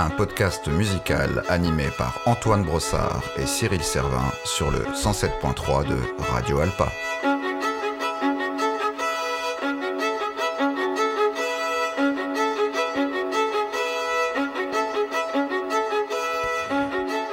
un 0.00 0.08
podcast 0.08 0.66
musical 0.68 1.42
animé 1.50 1.88
par 1.98 2.20
Antoine 2.24 2.64
Brossard 2.64 3.22
et 3.36 3.44
Cyril 3.44 3.82
Servin 3.82 4.32
sur 4.44 4.70
le 4.70 4.78
107.3 4.94 5.86
de 5.86 5.96
Radio 6.32 6.60
Alpa. 6.60 6.90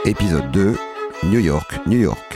Épisode 0.05 0.51
2, 0.51 0.75
New 1.23 1.39
York, 1.39 1.79
New 1.85 1.99
York. 1.99 2.26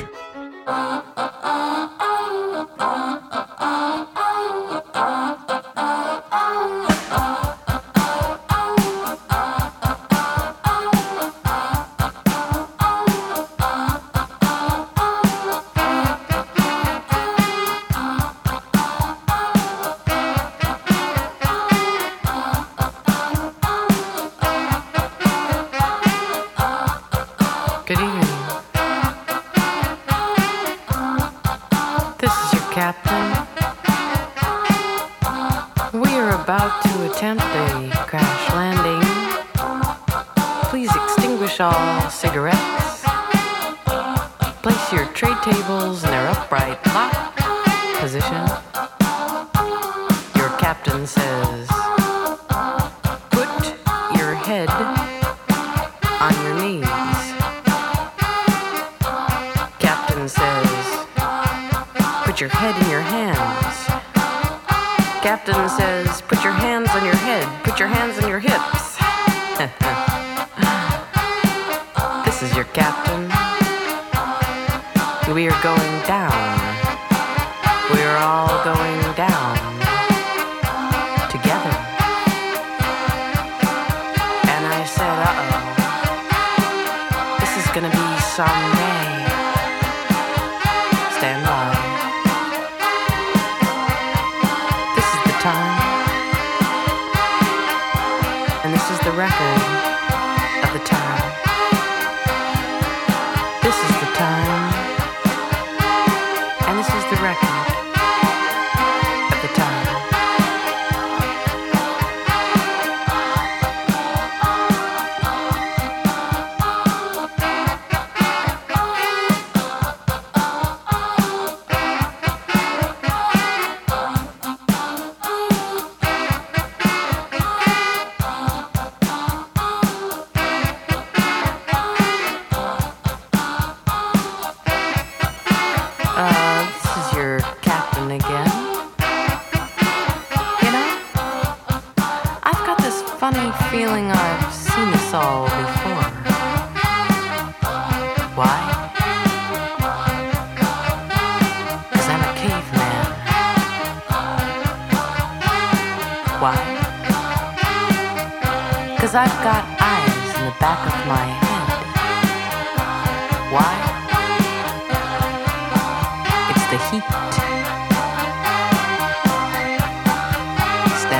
head. 67.41 67.63
Put 67.63 67.79
your 67.79 67.88
hands 67.88 68.23
on 68.23 68.29
your 68.29 68.39
hips. 68.39 68.91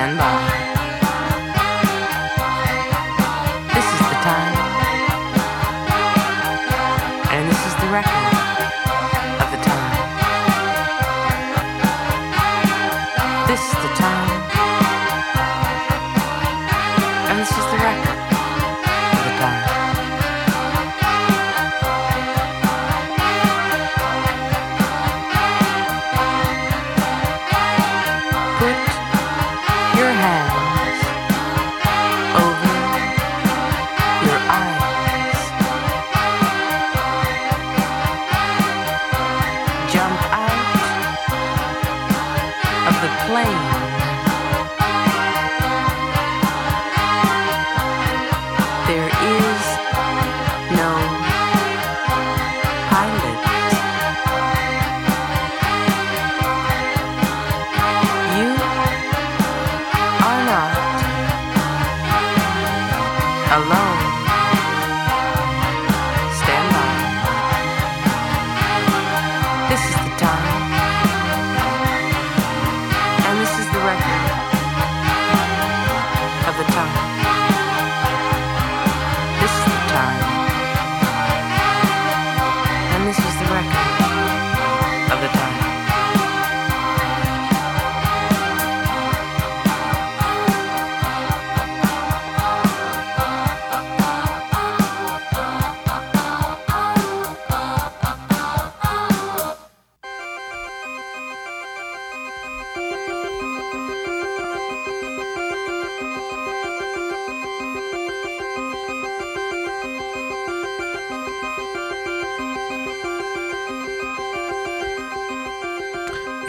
and 0.02 0.61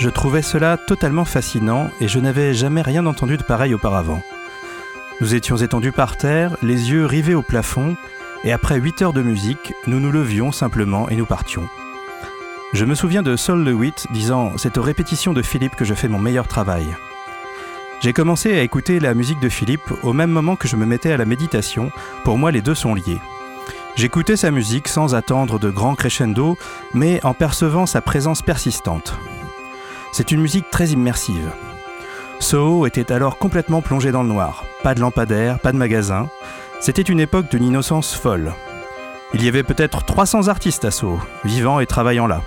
je 0.02 0.10
trouvais 0.10 0.42
cela 0.42 0.78
totalement 0.78 1.24
fascinant 1.24 1.88
et 2.00 2.08
je 2.08 2.18
n'avais 2.18 2.54
jamais 2.54 2.82
rien 2.82 3.06
entendu 3.06 3.36
de 3.36 3.44
pareil 3.44 3.72
auparavant. 3.72 4.20
Nous 5.20 5.36
étions 5.36 5.58
étendus 5.58 5.92
par 5.92 6.16
terre, 6.16 6.56
les 6.60 6.90
yeux 6.90 7.06
rivés 7.06 7.36
au 7.36 7.42
plafond, 7.42 7.96
et 8.42 8.52
après 8.52 8.80
8 8.80 9.02
heures 9.02 9.12
de 9.12 9.22
musique, 9.22 9.72
nous 9.86 10.00
nous 10.00 10.10
levions 10.10 10.50
simplement 10.50 11.08
et 11.08 11.14
nous 11.14 11.24
partions. 11.24 11.68
Je 12.72 12.84
me 12.84 12.96
souviens 12.96 13.22
de 13.22 13.36
Saul 13.36 13.62
Lewitt 13.62 14.08
disant 14.12 14.50
C'est 14.56 14.76
aux 14.76 14.82
répétitions 14.82 15.34
de 15.34 15.42
Philippe 15.42 15.76
que 15.76 15.84
je 15.84 15.94
fais 15.94 16.08
mon 16.08 16.18
meilleur 16.18 16.48
travail. 16.48 16.88
J'ai 18.00 18.12
commencé 18.12 18.58
à 18.58 18.62
écouter 18.62 18.98
la 18.98 19.14
musique 19.14 19.38
de 19.38 19.48
Philippe 19.48 19.92
au 20.02 20.12
même 20.12 20.30
moment 20.30 20.56
que 20.56 20.66
je 20.66 20.74
me 20.74 20.84
mettais 20.84 21.12
à 21.12 21.16
la 21.16 21.26
méditation, 21.26 21.92
pour 22.24 22.38
moi 22.38 22.50
les 22.50 22.60
deux 22.60 22.74
sont 22.74 22.96
liés. 22.96 23.20
J'écoutais 23.94 24.36
sa 24.36 24.50
musique 24.50 24.88
sans 24.88 25.14
attendre 25.14 25.60
de 25.60 25.70
grands 25.70 25.94
crescendo, 25.94 26.58
mais 26.92 27.24
en 27.24 27.34
percevant 27.34 27.86
sa 27.86 28.00
présence 28.00 28.42
persistante. 28.42 29.16
C'est 30.14 30.30
une 30.30 30.42
musique 30.42 30.68
très 30.70 30.88
immersive. 30.88 31.50
Soho 32.38 32.84
était 32.86 33.12
alors 33.12 33.38
complètement 33.38 33.80
plongé 33.80 34.12
dans 34.12 34.22
le 34.22 34.28
noir. 34.28 34.64
Pas 34.82 34.94
de 34.94 35.00
lampadaire, 35.00 35.58
pas 35.58 35.72
de 35.72 35.78
magasin. 35.78 36.28
C'était 36.80 37.00
une 37.00 37.18
époque 37.18 37.50
d'une 37.50 37.64
innocence 37.64 38.14
folle. 38.14 38.52
Il 39.32 39.42
y 39.42 39.48
avait 39.48 39.62
peut-être 39.62 40.04
300 40.04 40.48
artistes 40.48 40.84
à 40.84 40.90
Soho, 40.90 41.18
vivant 41.44 41.80
et 41.80 41.86
travaillant 41.86 42.26
là. 42.26 42.42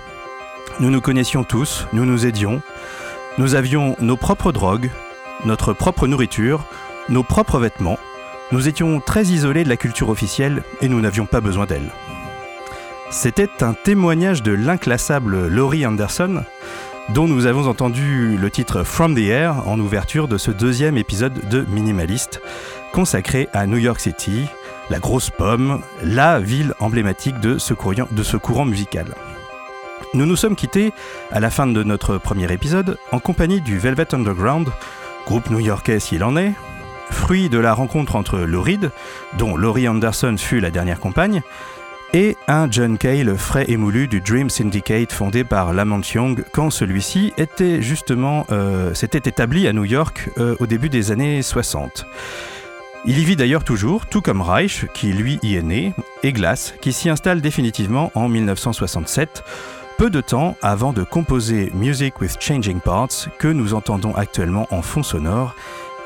Nous 0.78 0.90
nous 0.90 1.00
connaissions 1.00 1.42
tous, 1.42 1.88
nous 1.92 2.04
nous 2.04 2.24
aidions. 2.24 2.62
Nous 3.36 3.56
avions 3.56 3.96
nos 3.98 4.16
propres 4.16 4.52
drogues, 4.52 4.92
notre 5.44 5.72
propre 5.72 6.06
nourriture, 6.06 6.64
nos 7.08 7.24
propres 7.24 7.58
vêtements. 7.58 7.98
Nous 8.52 8.68
étions 8.68 9.00
très 9.00 9.24
isolés 9.24 9.64
de 9.64 9.68
la 9.68 9.76
culture 9.76 10.10
officielle 10.10 10.62
et 10.80 10.88
nous 10.88 11.00
n'avions 11.00 11.26
pas 11.26 11.40
besoin 11.40 11.66
d'elle. 11.66 11.90
C'était 13.10 13.64
un 13.64 13.72
témoignage 13.72 14.44
de 14.44 14.52
l'inclassable 14.52 15.48
Laurie 15.48 15.84
Anderson, 15.84 16.44
dont 17.10 17.28
nous 17.28 17.46
avons 17.46 17.68
entendu 17.68 18.36
le 18.36 18.50
titre 18.50 18.82
From 18.82 19.14
the 19.14 19.28
Air 19.28 19.68
en 19.68 19.78
ouverture 19.78 20.28
de 20.28 20.38
ce 20.38 20.50
deuxième 20.50 20.98
épisode 20.98 21.48
de 21.48 21.64
Minimalist, 21.68 22.40
consacré 22.92 23.48
à 23.52 23.66
New 23.66 23.76
York 23.76 24.00
City, 24.00 24.46
la 24.90 24.98
grosse 24.98 25.30
pomme, 25.30 25.82
la 26.02 26.40
ville 26.40 26.74
emblématique 26.80 27.38
de 27.40 27.58
ce 27.58 27.74
courant, 27.74 28.64
musical. 28.64 29.14
Nous 30.14 30.26
nous 30.26 30.36
sommes 30.36 30.56
quittés 30.56 30.92
à 31.30 31.40
la 31.40 31.50
fin 31.50 31.66
de 31.66 31.82
notre 31.82 32.18
premier 32.18 32.52
épisode 32.52 32.98
en 33.12 33.18
compagnie 33.18 33.60
du 33.60 33.78
Velvet 33.78 34.14
Underground, 34.14 34.68
groupe 35.26 35.50
new-yorkais 35.50 36.00
s'il 36.00 36.24
en 36.24 36.36
est, 36.36 36.52
fruit 37.10 37.48
de 37.48 37.58
la 37.58 37.72
rencontre 37.72 38.16
entre 38.16 38.38
Lou 38.38 38.62
Reed, 38.62 38.90
dont 39.38 39.56
Laurie 39.56 39.88
Anderson 39.88 40.36
fut 40.38 40.60
la 40.60 40.70
dernière 40.70 41.00
compagne, 41.00 41.42
et 42.16 42.34
un 42.48 42.70
John 42.70 42.96
Kay, 42.96 43.24
le 43.24 43.36
frais 43.36 43.66
émoulu 43.68 44.08
du 44.08 44.22
Dream 44.22 44.48
Syndicate 44.48 45.12
fondé 45.12 45.44
par 45.44 45.74
Lamont 45.74 46.00
Young 46.00 46.46
quand 46.50 46.70
celui-ci 46.70 47.34
était 47.36 47.82
justement 47.82 48.46
euh, 48.50 48.94
s'était 48.94 49.28
établi 49.28 49.68
à 49.68 49.74
New 49.74 49.84
York 49.84 50.30
euh, 50.38 50.56
au 50.58 50.66
début 50.66 50.88
des 50.88 51.12
années 51.12 51.42
60. 51.42 52.06
Il 53.04 53.18
y 53.18 53.24
vit 53.24 53.36
d'ailleurs 53.36 53.64
toujours, 53.64 54.06
tout 54.06 54.22
comme 54.22 54.40
Reich, 54.40 54.86
qui 54.94 55.12
lui 55.12 55.38
y 55.42 55.56
est 55.56 55.62
né, 55.62 55.92
et 56.22 56.32
Glass, 56.32 56.72
qui 56.80 56.94
s'y 56.94 57.10
installe 57.10 57.42
définitivement 57.42 58.10
en 58.14 58.30
1967, 58.30 59.44
peu 59.98 60.08
de 60.08 60.22
temps 60.22 60.56
avant 60.62 60.94
de 60.94 61.02
composer 61.02 61.70
Music 61.74 62.18
with 62.22 62.38
Changing 62.40 62.80
Parts, 62.80 63.28
que 63.38 63.48
nous 63.48 63.74
entendons 63.74 64.14
actuellement 64.14 64.66
en 64.70 64.80
fond 64.80 65.02
sonore, 65.02 65.54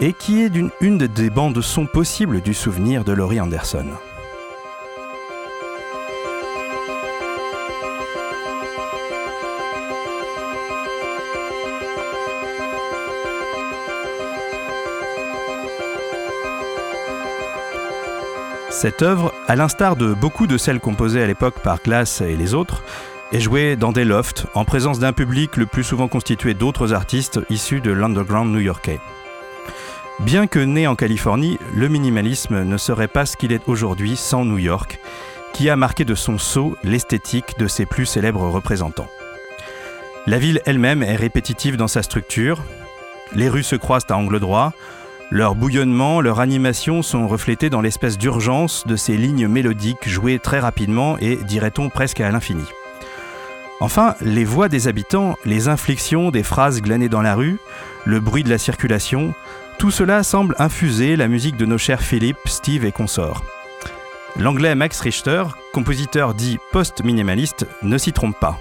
et 0.01 0.13
qui 0.13 0.43
est 0.43 0.51
une 0.81 0.99
des 0.99 1.31
bandes 1.31 1.61
son 1.61 1.87
possibles 1.87 2.41
du 2.41 2.53
souvenir 2.53 3.05
de 3.05 3.13
Laurie 3.13 3.41
Anderson. 3.41 3.87
Cette 18.81 19.03
œuvre, 19.03 19.35
à 19.47 19.57
l'instar 19.57 19.95
de 19.95 20.15
beaucoup 20.15 20.47
de 20.47 20.57
celles 20.57 20.81
composées 20.81 21.23
à 21.23 21.27
l'époque 21.27 21.59
par 21.63 21.83
Glass 21.83 22.23
et 22.23 22.35
les 22.35 22.55
autres, 22.55 22.83
est 23.31 23.39
jouée 23.39 23.77
dans 23.77 23.93
des 23.93 24.07
lofts, 24.07 24.47
en 24.55 24.65
présence 24.65 24.99
d'un 24.99 25.13
public 25.13 25.59
le 25.59 25.67
plus 25.67 25.85
souvent 25.85 26.09
constitué 26.09 26.55
d'autres 26.55 26.95
artistes 26.95 27.41
issus 27.51 27.83
de 27.83 27.91
l'underground 27.91 28.51
new-yorkais. 28.51 28.99
Bien 30.21 30.47
que 30.47 30.61
né 30.61 30.87
en 30.87 30.97
Californie, 30.97 31.59
le 31.75 31.89
minimalisme 31.89 32.63
ne 32.63 32.77
serait 32.79 33.07
pas 33.07 33.27
ce 33.27 33.37
qu'il 33.37 33.53
est 33.53 33.69
aujourd'hui 33.69 34.17
sans 34.17 34.47
New 34.47 34.57
York, 34.57 34.99
qui 35.53 35.69
a 35.69 35.77
marqué 35.77 36.07
de 36.07 36.15
son 36.15 36.39
sceau 36.39 36.75
l'esthétique 36.83 37.59
de 37.59 37.69
ses 37.69 37.85
plus 37.85 38.07
célèbres 38.07 38.49
représentants. 38.49 39.11
La 40.27 40.39
ville 40.39 40.63
elle-même 40.65 41.03
est 41.03 41.17
répétitive 41.17 41.77
dans 41.77 41.87
sa 41.87 42.03
structure, 42.03 42.63
les 43.35 43.51
rues 43.51 43.63
se 43.63 43.77
croisent 43.77 44.07
à 44.09 44.17
angle 44.17 44.41
droit, 44.41 44.73
leur 45.31 45.55
bouillonnement, 45.55 46.21
leur 46.21 46.41
animation 46.41 47.03
sont 47.03 47.29
reflétés 47.29 47.71
dans 47.71 47.81
l'espèce 47.81 48.19
d'urgence 48.19 48.85
de 48.87 48.97
ces 48.97 49.17
lignes 49.17 49.47
mélodiques 49.47 50.09
jouées 50.09 50.41
très 50.41 50.59
rapidement 50.59 51.17
et, 51.19 51.37
dirait-on, 51.37 51.89
presque 51.89 52.21
à 52.21 52.31
l'infini. 52.31 52.65
Enfin, 53.81 54.15
les 54.21 54.45
voix 54.45 54.69
des 54.69 54.89
habitants, 54.89 55.37
les 55.45 55.69
inflexions 55.69 56.31
des 56.31 56.43
phrases 56.43 56.83
glanées 56.83 57.09
dans 57.09 57.23
la 57.23 57.35
rue, 57.35 57.59
le 58.05 58.21
bruit 58.21 58.43
de 58.43 58.51
la 58.51 58.59
circulation, 58.59 59.33
tout 59.79 59.91
cela 59.91 60.23
semble 60.23 60.55
infuser 60.59 61.17
la 61.17 61.29
musique 61.29 61.57
de 61.57 61.65
nos 61.65 61.79
chers 61.79 62.03
Philippe, 62.03 62.37
Steve 62.47 62.85
et 62.85 62.93
consorts. 62.93 63.43
L'anglais 64.37 64.75
Max 64.75 65.01
Richter, 65.01 65.45
compositeur 65.73 66.35
dit 66.35 66.59
post-minimaliste, 66.73 67.67
ne 67.83 67.99
s'y 67.99 68.13
trompe 68.13 68.39
pas. 68.39 68.59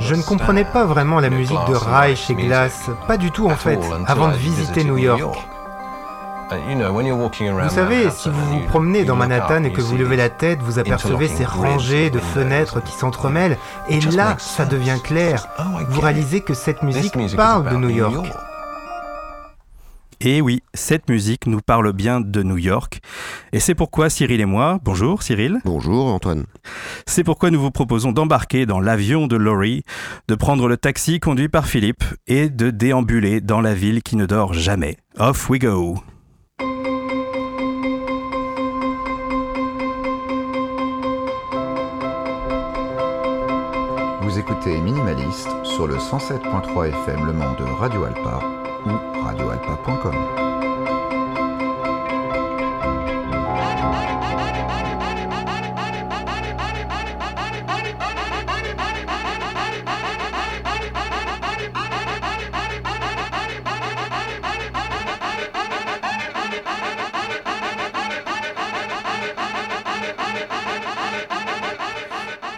Je 0.00 0.14
ne 0.14 0.22
comprenais 0.22 0.64
pas 0.64 0.84
vraiment 0.84 1.20
la 1.20 1.30
musique 1.30 1.58
de 1.68 1.74
Reich 1.74 2.30
et 2.30 2.34
Glass, 2.34 2.90
pas 3.06 3.16
du 3.16 3.30
tout 3.30 3.48
en 3.48 3.56
fait, 3.56 3.78
avant 4.06 4.28
de 4.28 4.36
visiter 4.36 4.84
New 4.84 4.98
York. 4.98 5.38
Vous 6.50 7.74
savez, 7.74 8.10
si 8.10 8.28
vous 8.28 8.44
vous 8.50 8.60
promenez 8.68 9.04
dans 9.04 9.16
Manhattan 9.16 9.64
et 9.64 9.72
que 9.72 9.80
vous 9.80 9.96
levez 9.96 10.16
la 10.16 10.28
tête, 10.28 10.60
vous 10.62 10.78
apercevez 10.78 11.28
ces 11.28 11.44
rangées 11.46 12.10
de 12.10 12.18
fenêtres 12.18 12.82
qui 12.82 12.92
s'entremêlent, 12.92 13.56
et 13.88 14.00
là, 14.00 14.36
ça 14.38 14.66
devient 14.66 14.98
clair. 15.02 15.46
Oh, 15.58 15.62
vous 15.88 16.00
réalisez 16.00 16.42
que 16.42 16.52
cette 16.54 16.82
musique 16.82 17.14
parle 17.36 17.70
de 17.70 17.76
New 17.76 17.88
York. 17.88 18.26
Et 20.24 20.40
oui, 20.40 20.62
cette 20.72 21.08
musique 21.08 21.46
nous 21.48 21.60
parle 21.60 21.92
bien 21.92 22.20
de 22.20 22.42
New 22.44 22.56
York. 22.56 23.00
Et 23.52 23.58
c'est 23.58 23.74
pourquoi 23.74 24.08
Cyril 24.08 24.40
et 24.40 24.44
moi, 24.44 24.78
bonjour 24.84 25.20
Cyril. 25.22 25.58
Bonjour 25.64 26.06
Antoine. 26.06 26.44
C'est 27.06 27.24
pourquoi 27.24 27.50
nous 27.50 27.60
vous 27.60 27.72
proposons 27.72 28.12
d'embarquer 28.12 28.64
dans 28.64 28.78
l'avion 28.78 29.26
de 29.26 29.34
Laurie, 29.34 29.82
de 30.28 30.36
prendre 30.36 30.68
le 30.68 30.76
taxi 30.76 31.18
conduit 31.18 31.48
par 31.48 31.66
Philippe 31.66 32.04
et 32.28 32.50
de 32.50 32.70
déambuler 32.70 33.40
dans 33.40 33.60
la 33.60 33.74
ville 33.74 34.02
qui 34.02 34.14
ne 34.14 34.26
dort 34.26 34.54
jamais. 34.54 34.96
Off 35.18 35.50
we 35.50 35.58
go. 35.58 35.98
Vous 44.20 44.38
écoutez 44.38 44.78
Minimaliste 44.80 45.50
sur 45.64 45.88
le 45.88 45.96
107.3 45.96 46.90
FM 46.90 47.26
Le 47.26 47.32
Mans 47.32 47.54
de 47.54 47.64
Radio 47.64 48.04
Alpa 48.04 48.61
ou 48.86 49.22
radioalpa.com. 49.22 50.42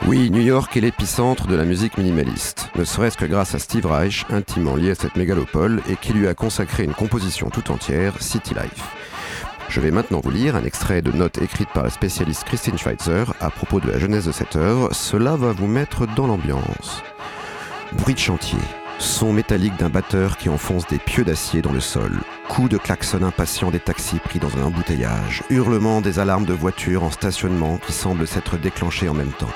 Oui, 0.07 0.31
New 0.31 0.43
York 0.43 0.77
est 0.77 0.83
l'épicentre 0.83 1.47
de 1.47 1.57
la 1.57 1.65
musique 1.65 1.97
minimaliste, 1.97 2.69
ne 2.77 2.85
serait-ce 2.85 3.17
que 3.17 3.25
grâce 3.25 3.55
à 3.55 3.59
Steve 3.59 3.87
Reich, 3.87 4.27
intimement 4.29 4.77
lié 4.77 4.91
à 4.91 4.95
cette 4.95 5.17
mégalopole 5.17 5.81
et 5.89 5.97
qui 5.97 6.13
lui 6.13 6.29
a 6.29 6.35
consacré 6.35 6.85
une 6.85 6.93
composition 6.93 7.49
tout 7.49 7.71
entière, 7.71 8.21
City 8.21 8.53
Life. 8.53 8.85
Je 9.71 9.81
vais 9.81 9.91
maintenant 9.91 10.21
vous 10.23 10.31
lire 10.31 10.57
un 10.57 10.65
extrait 10.65 11.01
de 11.01 11.11
notes 11.11 11.39
écrites 11.39 11.71
par 11.71 11.85
la 11.85 11.91
spécialiste 11.91 12.45
Christine 12.45 12.77
Schweitzer 12.77 13.33
à 13.41 13.49
propos 13.49 13.81
de 13.81 13.91
la 13.91 13.99
jeunesse 13.99 14.27
de 14.27 14.33
cette 14.33 14.57
œuvre. 14.57 14.93
Cela 14.93 15.37
va 15.37 15.53
vous 15.53 15.67
mettre 15.67 16.07
dans 16.07 16.27
l'ambiance. 16.27 17.03
Bruit 17.95 18.15
de 18.15 18.19
chantier, 18.19 18.59
Son 18.99 19.33
métallique 19.33 19.77
d'un 19.77 19.89
batteur 19.89 20.37
qui 20.37 20.49
enfonce 20.49 20.87
des 20.87 20.99
pieux 20.99 21.25
d'acier 21.25 21.63
dans 21.63 21.73
le 21.73 21.81
sol. 21.81 22.13
Coups 22.49 22.69
de 22.69 22.79
klaxon 22.79 23.23
impatient 23.23 23.71
des 23.71 23.81
taxis 23.81 24.19
pris 24.19 24.39
dans 24.39 24.57
un 24.57 24.63
embouteillage. 24.63 25.43
Hurlements 25.51 26.01
des 26.01 26.19
alarmes 26.21 26.45
de 26.45 26.53
voitures 26.53 27.03
en 27.03 27.11
stationnement 27.11 27.79
qui 27.79 27.93
semblent 27.93 28.27
s'être 28.27 28.57
déclenchées 28.57 29.09
en 29.09 29.15
même 29.15 29.33
temps. 29.33 29.53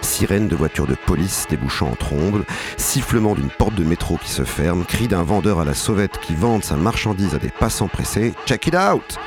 Sirène 0.00 0.48
de 0.48 0.56
voitures 0.56 0.86
de 0.86 0.94
police 0.94 1.46
débouchant 1.48 1.88
en 1.88 1.96
trombe. 1.96 2.44
Sifflement 2.76 3.34
d'une 3.34 3.50
porte 3.50 3.74
de 3.74 3.84
métro 3.84 4.16
qui 4.16 4.30
se 4.30 4.44
ferme. 4.44 4.84
Cri 4.84 5.08
d'un 5.08 5.22
vendeur 5.22 5.60
à 5.60 5.64
la 5.64 5.74
sauvette 5.74 6.18
qui 6.20 6.34
vende 6.34 6.64
sa 6.64 6.76
marchandise 6.76 7.34
à 7.34 7.38
des 7.38 7.50
passants 7.50 7.88
pressés. 7.88 8.34
Check 8.46 8.66
it 8.66 8.74
out! 8.74 9.18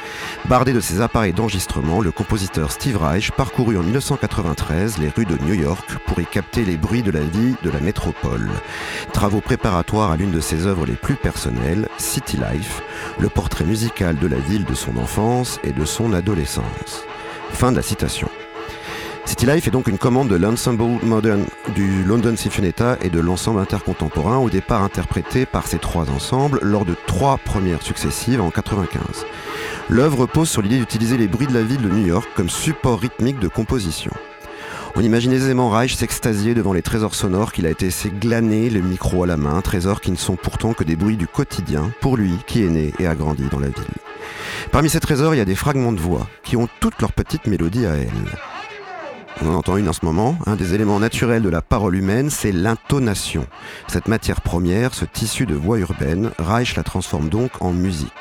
Bardé 0.47 0.73
de 0.73 0.79
ses 0.79 1.01
appareils 1.01 1.33
d'enregistrement, 1.33 2.01
le 2.01 2.11
compositeur 2.11 2.71
Steve 2.71 2.97
Reich 2.97 3.31
parcourut 3.31 3.77
en 3.77 3.83
1993 3.83 4.97
les 4.97 5.09
rues 5.09 5.25
de 5.25 5.37
New 5.43 5.53
York 5.53 5.97
pour 6.05 6.19
y 6.19 6.25
capter 6.25 6.63
les 6.63 6.77
bruits 6.77 7.03
de 7.03 7.11
la 7.11 7.21
vie 7.21 7.55
de 7.63 7.69
la 7.69 7.79
métropole. 7.79 8.49
Travaux 9.13 9.41
préparatoires 9.41 10.11
à 10.11 10.17
l'une 10.17 10.31
de 10.31 10.39
ses 10.39 10.65
œuvres 10.65 10.85
les 10.85 10.95
plus 10.95 11.15
personnelles, 11.15 11.87
City 11.97 12.37
Life, 12.37 12.81
le 13.19 13.29
portrait 13.29 13.65
musical 13.65 14.17
de 14.17 14.27
la 14.27 14.37
ville 14.37 14.65
de 14.65 14.75
son 14.75 14.97
enfance 14.97 15.59
et 15.63 15.71
de 15.71 15.85
son 15.85 16.13
adolescence. 16.13 17.03
Fin 17.51 17.71
de 17.71 17.77
la 17.77 17.81
citation. 17.81 18.29
City 19.27 19.45
Life 19.45 19.67
est 19.67 19.71
donc 19.71 19.87
une 19.87 19.97
commande 19.97 20.29
de 20.29 20.37
l'ensemble 20.37 20.83
modern 21.03 21.43
du 21.75 22.05
London 22.05 22.37
Sinfonietta 22.37 22.97
et 23.01 23.09
de 23.09 23.19
l'ensemble 23.19 23.59
intercontemporain, 23.59 24.37
au 24.37 24.49
départ 24.49 24.83
interprété 24.83 25.45
par 25.45 25.67
ces 25.67 25.79
trois 25.79 26.09
ensembles 26.09 26.59
lors 26.61 26.85
de 26.85 26.95
trois 27.07 27.37
premières 27.37 27.81
successives 27.81 28.39
en 28.39 28.51
95. 28.51 29.25
L'œuvre 29.89 30.19
repose 30.19 30.49
sur 30.49 30.61
l'idée 30.61 30.79
d'utiliser 30.79 31.17
les 31.17 31.27
bruits 31.27 31.45
de 31.45 31.53
la 31.53 31.61
ville 31.61 31.81
de 31.81 31.89
New 31.89 32.07
York 32.07 32.29
comme 32.37 32.49
support 32.49 33.01
rythmique 33.01 33.37
de 33.39 33.49
composition. 33.49 34.11
On 34.95 35.01
imagine 35.01 35.33
aisément 35.33 35.71
Reich 35.71 35.95
s'extasier 35.95 36.53
devant 36.53 36.71
les 36.71 36.81
trésors 36.81 37.13
sonores 37.13 37.51
qu'il 37.51 37.65
a 37.65 37.69
été 37.69 37.87
laissé 37.87 38.09
glaner 38.09 38.69
le 38.69 38.79
micro 38.79 39.23
à 39.23 39.27
la 39.27 39.35
main, 39.35 39.59
trésors 39.59 39.99
qui 39.99 40.11
ne 40.11 40.15
sont 40.15 40.37
pourtant 40.37 40.71
que 40.71 40.85
des 40.85 40.95
bruits 40.95 41.17
du 41.17 41.27
quotidien 41.27 41.91
pour 41.99 42.15
lui 42.15 42.31
qui 42.47 42.63
est 42.63 42.69
né 42.69 42.93
et 42.97 43.05
a 43.05 43.13
grandi 43.13 43.43
dans 43.51 43.59
la 43.59 43.67
ville. 43.67 43.83
Parmi 44.71 44.89
ces 44.89 45.01
trésors, 45.01 45.35
il 45.35 45.39
y 45.39 45.41
a 45.41 45.45
des 45.45 45.53
fragments 45.53 45.91
de 45.91 45.99
voix 45.99 46.27
qui 46.43 46.55
ont 46.55 46.69
toutes 46.79 47.01
leurs 47.01 47.11
petites 47.11 47.45
mélodies 47.45 47.85
à 47.85 47.95
elles. 47.95 48.07
On 49.41 49.49
en 49.49 49.55
entend 49.55 49.77
une 49.77 49.89
en 49.89 49.93
ce 49.93 50.05
moment. 50.05 50.37
Un 50.45 50.55
des 50.55 50.73
éléments 50.73 50.99
naturels 50.99 51.43
de 51.43 51.49
la 51.49 51.61
parole 51.61 51.95
humaine, 51.95 52.29
c'est 52.29 52.51
l'intonation. 52.51 53.45
Cette 53.87 54.07
matière 54.07 54.41
première, 54.41 54.93
ce 54.93 55.05
tissu 55.05 55.45
de 55.45 55.53
voix 55.55 55.77
urbaine, 55.77 56.31
Reich 56.39 56.75
la 56.75 56.83
transforme 56.83 57.29
donc 57.29 57.51
en 57.61 57.71
musique. 57.71 58.11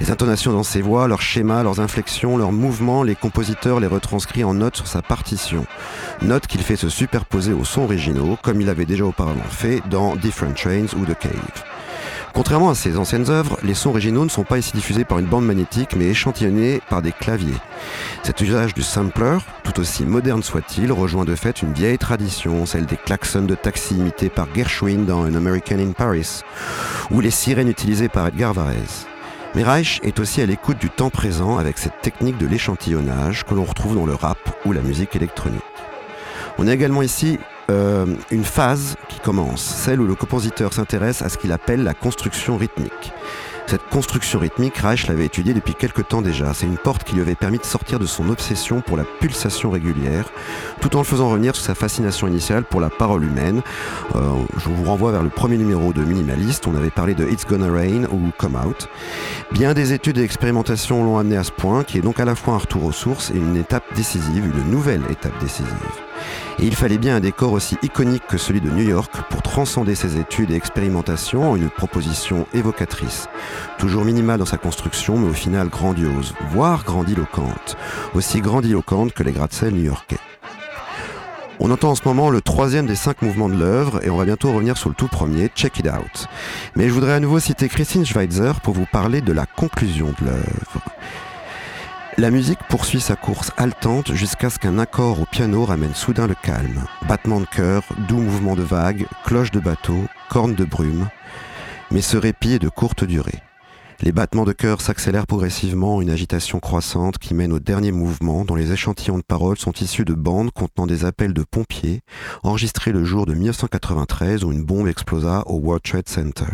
Les 0.00 0.10
intonations 0.10 0.52
dans 0.52 0.64
ses 0.64 0.82
voix, 0.82 1.08
leurs 1.08 1.22
schémas, 1.22 1.62
leurs 1.62 1.80
inflexions, 1.80 2.36
leurs 2.36 2.52
mouvements, 2.52 3.02
les 3.02 3.14
compositeurs 3.14 3.80
les 3.80 3.86
retranscrit 3.86 4.44
en 4.44 4.54
notes 4.54 4.76
sur 4.76 4.86
sa 4.86 5.02
partition. 5.02 5.66
Notes 6.20 6.46
qu'il 6.46 6.62
fait 6.62 6.76
se 6.76 6.88
superposer 6.88 7.52
aux 7.52 7.64
sons 7.64 7.82
originaux, 7.82 8.36
comme 8.42 8.60
il 8.60 8.68
avait 8.68 8.86
déjà 8.86 9.04
auparavant 9.04 9.40
fait 9.48 9.82
dans 9.88 10.16
Different 10.16 10.54
Trains 10.54 10.94
ou 10.96 11.06
The 11.06 11.18
Cave. 11.18 11.73
Contrairement 12.34 12.70
à 12.70 12.74
ses 12.74 12.98
anciennes 12.98 13.30
œuvres, 13.30 13.58
les 13.62 13.74
sons 13.74 13.90
originaux 13.90 14.24
ne 14.24 14.28
sont 14.28 14.42
pas 14.42 14.58
ici 14.58 14.72
diffusés 14.74 15.04
par 15.04 15.20
une 15.20 15.26
bande 15.26 15.46
magnétique, 15.46 15.94
mais 15.96 16.06
échantillonnés 16.06 16.80
par 16.90 17.00
des 17.00 17.12
claviers. 17.12 17.54
Cet 18.24 18.40
usage 18.40 18.74
du 18.74 18.82
sampler, 18.82 19.38
tout 19.62 19.78
aussi 19.78 20.04
moderne 20.04 20.42
soit-il, 20.42 20.90
rejoint 20.90 21.24
de 21.24 21.36
fait 21.36 21.62
une 21.62 21.72
vieille 21.72 21.96
tradition, 21.96 22.66
celle 22.66 22.86
des 22.86 22.96
klaxons 22.96 23.42
de 23.42 23.54
taxi 23.54 23.94
imités 23.94 24.30
par 24.30 24.48
Gershwin 24.52 25.04
dans 25.06 25.20
An 25.20 25.34
American 25.36 25.78
in 25.78 25.92
Paris, 25.92 26.40
ou 27.12 27.20
les 27.20 27.30
sirènes 27.30 27.68
utilisées 27.68 28.08
par 28.08 28.26
Edgar 28.26 28.52
Varese. 28.52 29.06
Mais 29.54 29.62
Reich 29.62 30.00
est 30.02 30.18
aussi 30.18 30.42
à 30.42 30.46
l'écoute 30.46 30.78
du 30.78 30.90
temps 30.90 31.10
présent 31.10 31.58
avec 31.58 31.78
cette 31.78 32.00
technique 32.02 32.38
de 32.38 32.46
l'échantillonnage 32.46 33.44
que 33.44 33.54
l'on 33.54 33.64
retrouve 33.64 33.94
dans 33.94 34.06
le 34.06 34.14
rap 34.16 34.38
ou 34.64 34.72
la 34.72 34.80
musique 34.80 35.14
électronique. 35.14 35.62
On 36.58 36.66
a 36.66 36.74
également 36.74 37.02
ici 37.02 37.38
euh, 37.70 38.06
une 38.30 38.44
phase 38.44 38.96
qui 39.08 39.20
commence, 39.20 39.62
celle 39.62 40.00
où 40.00 40.06
le 40.06 40.14
compositeur 40.14 40.72
s'intéresse 40.72 41.22
à 41.22 41.28
ce 41.28 41.38
qu'il 41.38 41.52
appelle 41.52 41.82
la 41.82 41.94
construction 41.94 42.56
rythmique. 42.56 43.12
Cette 43.66 43.88
construction 43.88 44.40
rythmique, 44.40 44.76
Reich 44.76 45.06
l'avait 45.06 45.24
étudiée 45.24 45.54
depuis 45.54 45.74
quelque 45.74 46.02
temps 46.02 46.20
déjà. 46.20 46.52
C'est 46.52 46.66
une 46.66 46.76
porte 46.76 47.02
qui 47.02 47.14
lui 47.14 47.22
avait 47.22 47.34
permis 47.34 47.56
de 47.56 47.64
sortir 47.64 47.98
de 47.98 48.04
son 48.04 48.28
obsession 48.28 48.82
pour 48.82 48.98
la 48.98 49.04
pulsation 49.04 49.70
régulière, 49.70 50.28
tout 50.82 50.94
en 50.96 50.98
le 50.98 51.04
faisant 51.04 51.30
revenir 51.30 51.56
sur 51.56 51.64
sa 51.64 51.74
fascination 51.74 52.28
initiale 52.28 52.64
pour 52.64 52.82
la 52.82 52.90
parole 52.90 53.24
humaine. 53.24 53.62
Euh, 54.16 54.34
je 54.58 54.68
vous 54.68 54.84
renvoie 54.84 55.12
vers 55.12 55.22
le 55.22 55.30
premier 55.30 55.56
numéro 55.56 55.94
de 55.94 56.04
Minimaliste. 56.04 56.66
On 56.66 56.76
avait 56.76 56.90
parlé 56.90 57.14
de 57.14 57.26
It's 57.26 57.46
Gonna 57.46 57.72
Rain 57.72 58.04
ou 58.12 58.30
Come 58.36 58.56
Out. 58.56 58.88
Bien 59.52 59.72
des 59.72 59.94
études 59.94 60.18
et 60.18 60.22
expérimentations 60.22 61.02
l'ont 61.02 61.16
amené 61.16 61.38
à 61.38 61.44
ce 61.44 61.52
point, 61.52 61.84
qui 61.84 61.96
est 61.96 62.02
donc 62.02 62.20
à 62.20 62.26
la 62.26 62.34
fois 62.34 62.54
un 62.54 62.58
retour 62.58 62.84
aux 62.84 62.92
sources 62.92 63.30
et 63.30 63.38
une 63.38 63.56
étape 63.56 63.84
décisive, 63.96 64.44
une 64.44 64.70
nouvelle 64.70 65.02
étape 65.10 65.38
décisive. 65.40 65.72
Il 66.58 66.74
fallait 66.74 66.98
bien 66.98 67.16
un 67.16 67.20
décor 67.20 67.52
aussi 67.52 67.76
iconique 67.82 68.26
que 68.28 68.38
celui 68.38 68.60
de 68.60 68.70
New 68.70 68.88
York 68.88 69.12
pour 69.28 69.42
transcender 69.42 69.94
ses 69.94 70.18
études 70.18 70.50
et 70.50 70.54
expérimentations 70.54 71.50
en 71.50 71.56
une 71.56 71.70
proposition 71.70 72.46
évocatrice. 72.54 73.28
Toujours 73.78 74.04
minimale 74.04 74.38
dans 74.38 74.46
sa 74.46 74.56
construction, 74.56 75.18
mais 75.18 75.28
au 75.28 75.34
final 75.34 75.68
grandiose, 75.68 76.34
voire 76.50 76.84
grandiloquente. 76.84 77.76
Aussi 78.14 78.40
grandiloquente 78.40 79.12
que 79.12 79.22
les 79.22 79.32
gratte-ciel 79.32 79.74
new-yorkais. 79.74 80.18
On 81.60 81.70
entend 81.70 81.90
en 81.90 81.94
ce 81.94 82.06
moment 82.06 82.30
le 82.30 82.40
troisième 82.40 82.86
des 82.86 82.96
cinq 82.96 83.22
mouvements 83.22 83.48
de 83.48 83.56
l'œuvre 83.56 84.04
et 84.04 84.10
on 84.10 84.16
va 84.16 84.24
bientôt 84.24 84.52
revenir 84.52 84.76
sur 84.76 84.88
le 84.88 84.94
tout 84.94 85.08
premier, 85.08 85.48
Check 85.54 85.78
It 85.78 85.86
Out. 85.86 86.26
Mais 86.76 86.88
je 86.88 86.92
voudrais 86.92 87.14
à 87.14 87.20
nouveau 87.20 87.38
citer 87.38 87.68
Christine 87.68 88.04
Schweitzer 88.04 88.60
pour 88.62 88.74
vous 88.74 88.86
parler 88.90 89.20
de 89.20 89.32
la 89.32 89.46
conclusion 89.46 90.12
de 90.20 90.26
l'œuvre. 90.26 90.82
La 92.16 92.30
musique 92.30 92.60
poursuit 92.68 93.00
sa 93.00 93.16
course 93.16 93.50
haletante 93.56 94.12
jusqu'à 94.12 94.48
ce 94.48 94.60
qu'un 94.60 94.78
accord 94.78 95.20
au 95.20 95.24
piano 95.24 95.64
ramène 95.64 95.94
soudain 95.94 96.28
le 96.28 96.36
calme. 96.40 96.84
Battement 97.08 97.40
de 97.40 97.46
cœur, 97.46 97.82
doux 98.06 98.20
mouvement 98.20 98.54
de 98.54 98.62
vagues, 98.62 99.06
cloche 99.24 99.50
de 99.50 99.58
bateau, 99.58 99.98
cornes 100.30 100.54
de 100.54 100.64
brume. 100.64 101.08
Mais 101.90 102.02
ce 102.02 102.16
répit 102.16 102.52
est 102.52 102.58
de 102.60 102.68
courte 102.68 103.02
durée. 103.02 103.42
Les 104.00 104.12
battements 104.12 104.44
de 104.44 104.52
cœur 104.52 104.80
s'accélèrent 104.80 105.26
progressivement 105.26 105.96
en 105.96 106.00
une 106.00 106.10
agitation 106.10 106.60
croissante 106.60 107.18
qui 107.18 107.34
mène 107.34 107.52
au 107.52 107.58
dernier 107.58 107.90
mouvement 107.90 108.44
dont 108.44 108.54
les 108.54 108.70
échantillons 108.70 109.18
de 109.18 109.22
paroles 109.22 109.58
sont 109.58 109.72
issus 109.72 110.04
de 110.04 110.14
bandes 110.14 110.52
contenant 110.52 110.86
des 110.86 111.04
appels 111.04 111.34
de 111.34 111.42
pompiers 111.42 112.02
enregistrés 112.44 112.92
le 112.92 113.04
jour 113.04 113.26
de 113.26 113.34
1993 113.34 114.44
où 114.44 114.52
une 114.52 114.64
bombe 114.64 114.86
explosa 114.86 115.42
au 115.46 115.56
World 115.56 115.82
Trade 115.82 116.08
Center. 116.08 116.52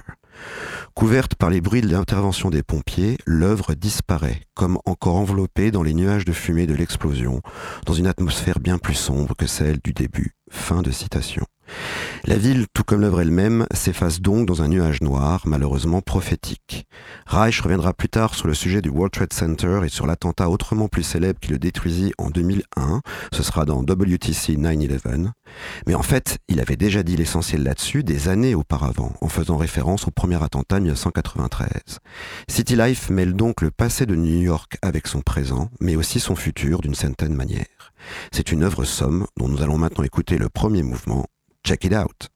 Couverte 0.94 1.34
par 1.34 1.50
les 1.50 1.60
bruits 1.60 1.80
de 1.80 1.88
l'intervention 1.88 2.50
des 2.50 2.62
pompiers, 2.62 3.16
l'œuvre 3.26 3.74
disparaît, 3.74 4.42
comme 4.54 4.78
encore 4.84 5.16
enveloppée 5.16 5.70
dans 5.70 5.82
les 5.82 5.94
nuages 5.94 6.24
de 6.24 6.32
fumée 6.32 6.66
de 6.66 6.74
l'explosion, 6.74 7.40
dans 7.86 7.94
une 7.94 8.06
atmosphère 8.06 8.60
bien 8.60 8.78
plus 8.78 8.94
sombre 8.94 9.34
que 9.36 9.46
celle 9.46 9.78
du 9.82 9.92
début. 9.92 10.34
Fin 10.50 10.82
de 10.82 10.90
citation. 10.90 11.46
La 12.24 12.36
ville, 12.36 12.66
tout 12.74 12.84
comme 12.84 13.00
l'œuvre 13.00 13.20
elle-même, 13.20 13.66
s'efface 13.72 14.20
donc 14.20 14.46
dans 14.46 14.62
un 14.62 14.68
nuage 14.68 15.00
noir, 15.00 15.42
malheureusement 15.46 16.00
prophétique. 16.02 16.86
Reich 17.26 17.60
reviendra 17.60 17.94
plus 17.94 18.08
tard 18.08 18.34
sur 18.34 18.46
le 18.46 18.54
sujet 18.54 18.82
du 18.82 18.88
World 18.88 19.12
Trade 19.12 19.32
Center 19.32 19.80
et 19.84 19.88
sur 19.88 20.06
l'attentat 20.06 20.50
autrement 20.50 20.88
plus 20.88 21.02
célèbre 21.02 21.40
qui 21.40 21.50
le 21.50 21.58
détruisit 21.58 22.12
en 22.18 22.30
2001. 22.30 23.00
Ce 23.32 23.42
sera 23.42 23.64
dans 23.64 23.80
WTC 23.80 24.56
9-11. 24.56 25.30
Mais 25.86 25.94
en 25.94 26.02
fait, 26.02 26.38
il 26.48 26.60
avait 26.60 26.76
déjà 26.76 27.02
dit 27.02 27.16
l'essentiel 27.16 27.62
là-dessus 27.62 28.04
des 28.04 28.28
années 28.28 28.54
auparavant, 28.54 29.12
en 29.20 29.28
faisant 29.28 29.56
référence 29.56 30.06
au 30.06 30.10
premier 30.10 30.42
attentat 30.42 30.76
de 30.76 30.84
1993. 30.84 31.98
City 32.48 32.76
Life 32.76 33.10
mêle 33.10 33.34
donc 33.34 33.62
le 33.62 33.70
passé 33.70 34.06
de 34.06 34.14
New 34.14 34.42
York 34.42 34.76
avec 34.82 35.06
son 35.06 35.20
présent, 35.20 35.70
mais 35.80 35.96
aussi 35.96 36.20
son 36.20 36.36
futur 36.36 36.80
d'une 36.80 36.94
certaine 36.94 37.34
manière. 37.34 37.92
C'est 38.32 38.52
une 38.52 38.62
œuvre 38.62 38.84
somme 38.84 39.26
dont 39.36 39.48
nous 39.48 39.62
allons 39.62 39.78
maintenant 39.78 40.04
écouter 40.04 40.38
le 40.38 40.48
premier 40.48 40.82
mouvement, 40.82 41.26
Check 41.64 41.84
it 41.84 41.92
out. 41.92 42.28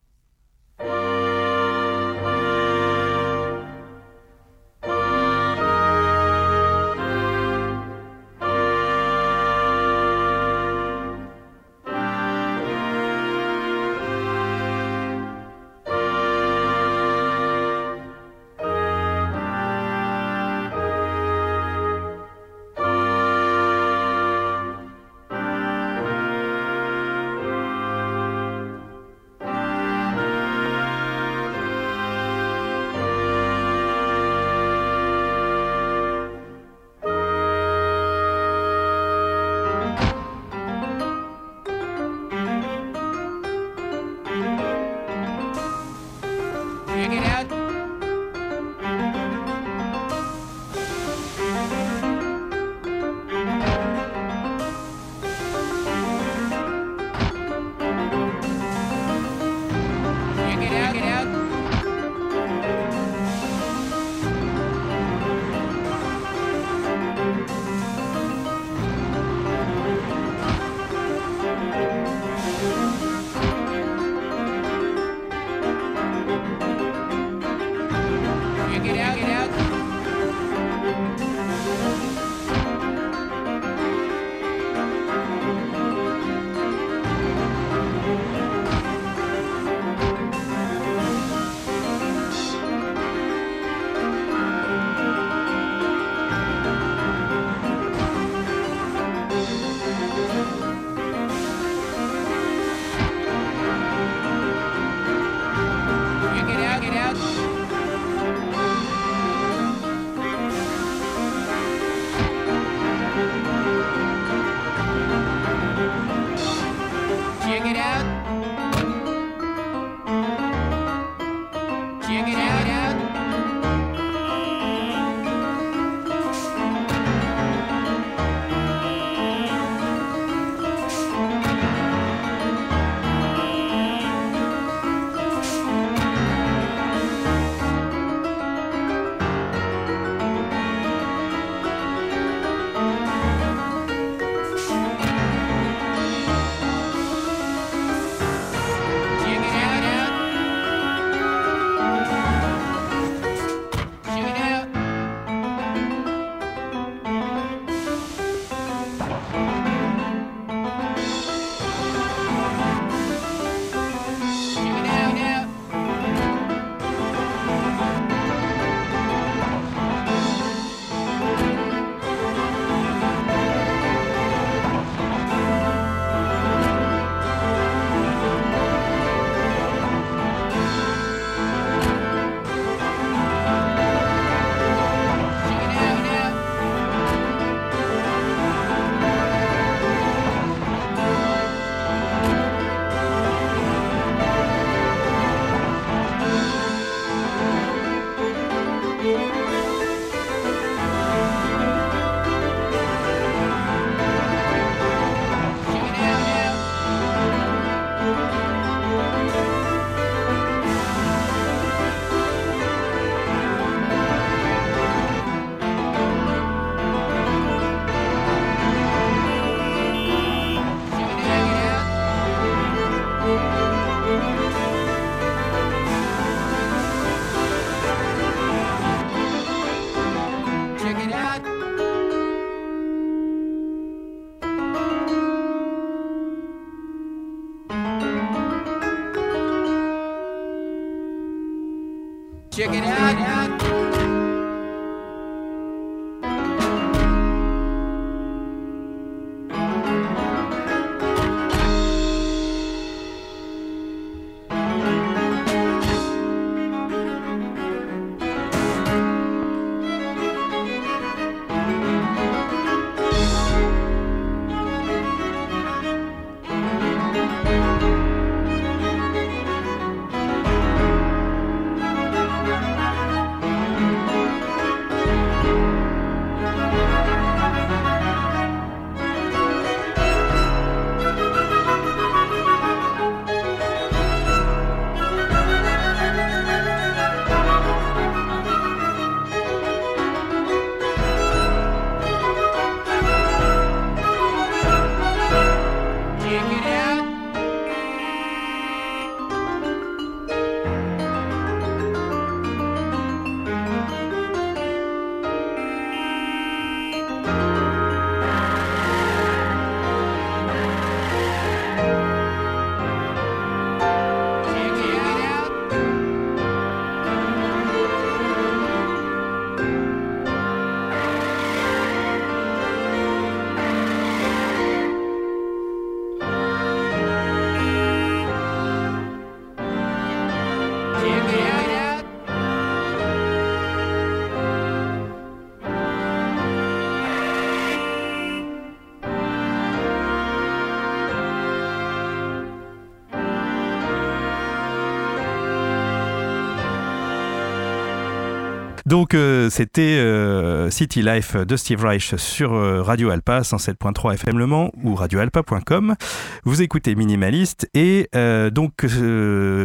Donc 348.95 349.15
euh, 349.15 349.51
c'était 349.51 349.99
euh, 349.99 350.71
City 350.71 351.03
Life 351.03 351.35
de 351.35 351.57
Steve 351.57 351.85
Reich 351.85 352.15
sur 352.15 352.55
euh, 352.55 352.81
Radio 352.81 353.11
Alpa 353.11 353.41
107.3 353.41 354.15
FM 354.15 354.39
Le 354.39 354.47
Mans 354.47 354.71
ou 354.85 354.95
radioalpa.com. 354.95 355.97
Vous 356.45 356.63
écoutez 356.63 356.95
Minimaliste 356.95 357.69
et 357.75 358.09
donc 358.53 358.87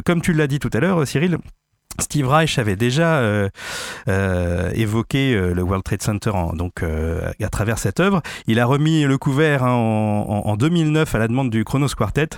comme 0.04 0.22
tu 0.24 0.34
l'as 0.34 0.48
dit 0.48 0.58
tout 0.58 0.72
à 0.74 0.80
l'heure 0.80 1.06
Cyril, 1.08 1.38
Steve 2.00 2.28
Reich 2.28 2.58
avait 2.58 2.76
déjà 2.76 3.22
évoqué 4.74 5.36
le 5.36 5.62
World 5.62 5.84
Trade 5.84 6.02
Center 6.02 6.32
donc, 6.56 6.82
à 6.82 7.50
travers 7.50 7.78
cette 7.78 8.00
œuvre. 8.00 8.24
Il 8.48 8.60
a 8.60 8.66
remis 8.66 9.04
le 9.04 9.20
couvert 9.20 9.64
hein, 9.64 9.74
en, 9.74 10.56
2009 10.56 11.14
à 11.14 11.20
la 11.20 11.28
demande 11.28 11.52
du 11.52 11.64
Chronos 11.64 11.90
Quartet, 11.96 12.30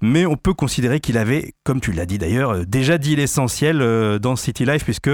mais 0.00 0.24
on 0.24 0.36
peut 0.36 0.54
considérer 0.54 1.00
qu'il 1.00 1.18
avait, 1.18 1.52
comme 1.64 1.82
tu 1.82 1.92
l'as 1.92 2.06
dit 2.06 2.16
d'ailleurs, 2.16 2.64
déjà 2.64 2.96
dit 2.96 3.14
l'essentiel 3.14 3.78
dans 4.20 4.36
City 4.36 4.64
Life, 4.64 4.84
puisque 4.84 5.10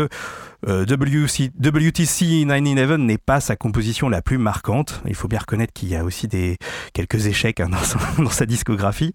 WTC 0.66 2.44
911 2.44 2.98
n'est 2.98 3.18
pas 3.18 3.40
sa 3.40 3.56
composition 3.56 4.08
la 4.08 4.22
plus 4.22 4.38
marquante. 4.38 5.02
Il 5.06 5.14
faut 5.14 5.28
bien 5.28 5.38
reconnaître 5.38 5.72
qu'il 5.72 5.88
y 5.88 5.96
a 5.96 6.04
aussi 6.04 6.28
des, 6.28 6.58
quelques 6.92 7.26
échecs 7.26 7.60
hein, 7.60 7.70
dans, 8.18 8.30
sa 8.30 8.46
discographie. 8.46 9.14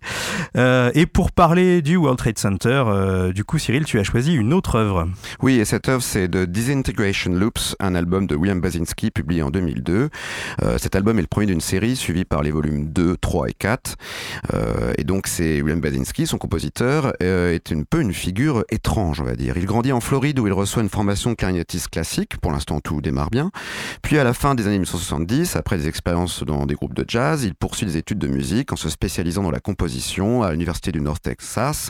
et 0.56 1.06
pour 1.06 1.32
parler 1.32 1.82
du 1.82 1.98
World 1.98 2.18
Trade 2.18 2.38
Center, 2.38 3.32
du 3.34 3.44
coup 3.44 3.58
Cyril, 3.58 3.86
tu 3.86 4.00
as 4.00 4.04
choisi 4.04 4.34
une 4.34 4.54
autre 4.54 4.76
œuvre. 4.76 5.08
Oui, 5.42 5.60
et 5.60 5.66
cette 5.66 5.90
œuvre, 5.90 6.04
c'est 6.04 6.28
The 6.28 6.46
Disintegration 6.46 7.32
Loops, 7.32 7.76
un 7.80 7.96
album 7.96 8.28
de 8.28 8.36
William 8.36 8.62
Basinski 8.62 9.12
publié 9.12 9.44
en 9.44 9.50
2002. 9.50 10.10
Euh, 10.64 10.78
cet 10.78 10.96
album 10.96 11.18
est 11.18 11.22
le 11.22 11.28
premier 11.28 11.48
d'une 11.48 11.62
série 11.62 11.96
suivi 11.96 12.26
par 12.26 12.44
les 12.44 12.52
volumes 12.52 12.92
2, 12.92 13.18
3 13.18 13.50
et 13.50 13.54
4. 13.54 13.96
Euh, 14.54 14.94
et 14.98 15.04
donc, 15.04 15.28
c'est 15.28 15.62
William 15.62 15.80
Basinski, 15.80 16.28
son 16.28 16.38
compositeur, 16.38 17.14
euh, 17.22 17.54
est 17.54 17.72
un 17.72 17.84
peu 17.90 18.02
une 18.02 18.14
figure 18.14 18.64
étrange, 18.70 19.22
on 19.22 19.26
va 19.26 19.36
dire. 19.36 19.58
Il 19.58 19.66
grandit 19.66 19.92
en 19.92 20.02
Floride 20.02 20.40
où 20.40 20.48
il 20.48 20.54
reçoit 20.54 20.84
une 20.84 20.90
formation 20.90 21.31
clarinettiste 21.36 21.90
classique. 21.90 22.38
Pour 22.38 22.52
l'instant, 22.52 22.80
tout 22.80 23.02
démarre 23.02 23.30
bien. 23.30 23.52
Puis, 24.02 24.18
à 24.18 24.24
la 24.24 24.34
fin 24.34 24.56
des 24.56 24.64
années 24.64 24.80
1970, 24.80 25.56
après 25.56 25.78
des 25.78 25.88
expériences 25.88 26.44
dans 26.44 26.66
des 26.66 26.76
groupes 26.76 26.94
de 26.94 27.06
jazz, 27.08 27.44
il 27.44 27.56
poursuit 27.56 27.86
des 27.86 27.98
études 27.98 28.20
de 28.20 28.28
musique 28.28 28.72
en 28.74 28.76
se 28.76 28.90
spécialisant 28.90 29.44
dans 29.44 29.52
la 29.52 29.60
composition 29.60 30.44
à 30.44 30.52
l'Université 30.52 30.92
du 30.92 31.02
North 31.02 31.22
Texas, 31.22 31.90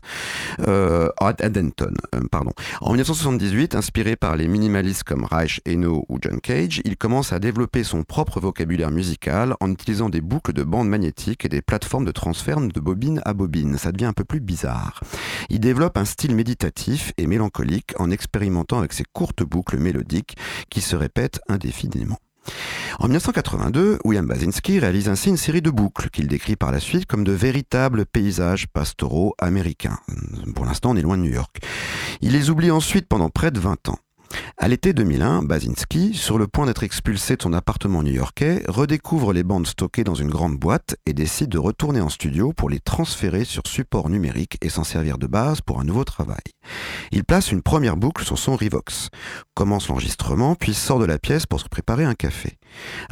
à 0.59 1.49
Denton, 1.49 1.93
pardon. 2.31 2.51
En 2.81 2.91
1978, 2.91 3.75
inspiré 3.75 4.15
par 4.15 4.35
les 4.35 4.47
minimalistes 4.47 5.03
comme 5.03 5.25
Reich, 5.25 5.61
Eno 5.67 6.05
ou 6.09 6.19
John 6.21 6.39
Cage, 6.41 6.81
il 6.85 6.97
commence 6.97 7.33
à 7.33 7.39
développer 7.39 7.83
son 7.83 8.03
propre 8.03 8.39
vocabulaire 8.39 8.91
musical 8.91 9.55
en 9.59 9.71
utilisant 9.71 10.09
des 10.09 10.21
boucles 10.21 10.53
de 10.53 10.63
bandes 10.63 10.89
magnétiques 10.89 11.45
et 11.45 11.49
des 11.49 11.61
plateformes 11.61 12.05
de 12.05 12.11
transfert 12.11 12.59
de 12.59 12.79
bobine 12.79 13.21
à 13.23 13.33
bobine. 13.33 13.77
Ça 13.77 13.91
devient 13.91 14.05
un 14.05 14.13
peu 14.13 14.25
plus 14.25 14.39
bizarre. 14.39 14.99
Il 15.49 15.59
développe 15.59 15.97
un 15.97 16.05
style 16.05 16.35
méditatif 16.35 17.13
et 17.17 17.27
mélancolique 17.27 17.93
en 17.97 18.11
expérimentant 18.11 18.79
avec 18.79 18.91
ces 18.91 19.05
courtes 19.13 19.30
boucles 19.43 19.77
mélodiques 19.77 20.35
qui 20.69 20.81
se 20.81 20.95
répètent 20.95 21.39
indéfiniment. 21.47 22.19
En 22.99 23.05
1982, 23.05 23.99
William 24.03 24.25
Basinski 24.25 24.79
réalise 24.79 25.09
ainsi 25.09 25.29
une 25.29 25.37
série 25.37 25.61
de 25.61 25.69
boucles 25.69 26.09
qu'il 26.09 26.27
décrit 26.27 26.55
par 26.55 26.71
la 26.71 26.79
suite 26.79 27.05
comme 27.05 27.23
de 27.23 27.31
véritables 27.31 28.05
paysages 28.05 28.67
pastoraux 28.67 29.35
américains. 29.39 29.99
Pour 30.55 30.65
l'instant, 30.65 30.91
on 30.91 30.95
est 30.95 31.01
loin 31.01 31.17
de 31.17 31.23
New 31.23 31.33
York. 31.33 31.59
Il 32.21 32.33
les 32.33 32.49
oublie 32.49 32.71
ensuite 32.71 33.07
pendant 33.07 33.29
près 33.29 33.51
de 33.51 33.59
20 33.59 33.89
ans. 33.89 33.99
À 34.57 34.67
l'été 34.67 34.93
2001, 34.93 35.41
Basinski, 35.43 36.13
sur 36.13 36.37
le 36.37 36.45
point 36.45 36.67
d'être 36.67 36.83
expulsé 36.83 37.35
de 37.35 37.41
son 37.41 37.53
appartement 37.53 38.03
new-yorkais, 38.03 38.63
redécouvre 38.67 39.33
les 39.33 39.43
bandes 39.43 39.65
stockées 39.65 40.03
dans 40.03 40.13
une 40.13 40.29
grande 40.29 40.57
boîte 40.57 40.95
et 41.05 41.13
décide 41.13 41.49
de 41.49 41.57
retourner 41.57 41.99
en 41.99 42.09
studio 42.09 42.53
pour 42.53 42.69
les 42.69 42.79
transférer 42.79 43.43
sur 43.43 43.63
support 43.65 44.09
numérique 44.09 44.57
et 44.61 44.69
s'en 44.69 44.83
servir 44.83 45.17
de 45.17 45.27
base 45.27 45.61
pour 45.61 45.79
un 45.79 45.83
nouveau 45.83 46.03
travail. 46.03 46.43
Il 47.11 47.23
place 47.23 47.51
une 47.51 47.63
première 47.63 47.97
boucle 47.97 48.23
sur 48.23 48.37
son 48.37 48.55
Revox, 48.55 49.09
commence 49.55 49.87
l'enregistrement, 49.87 50.55
puis 50.55 50.73
sort 50.73 50.99
de 50.99 51.05
la 51.05 51.17
pièce 51.17 51.45
pour 51.45 51.59
se 51.59 51.67
préparer 51.67 52.05
un 52.05 52.13
café. 52.13 52.59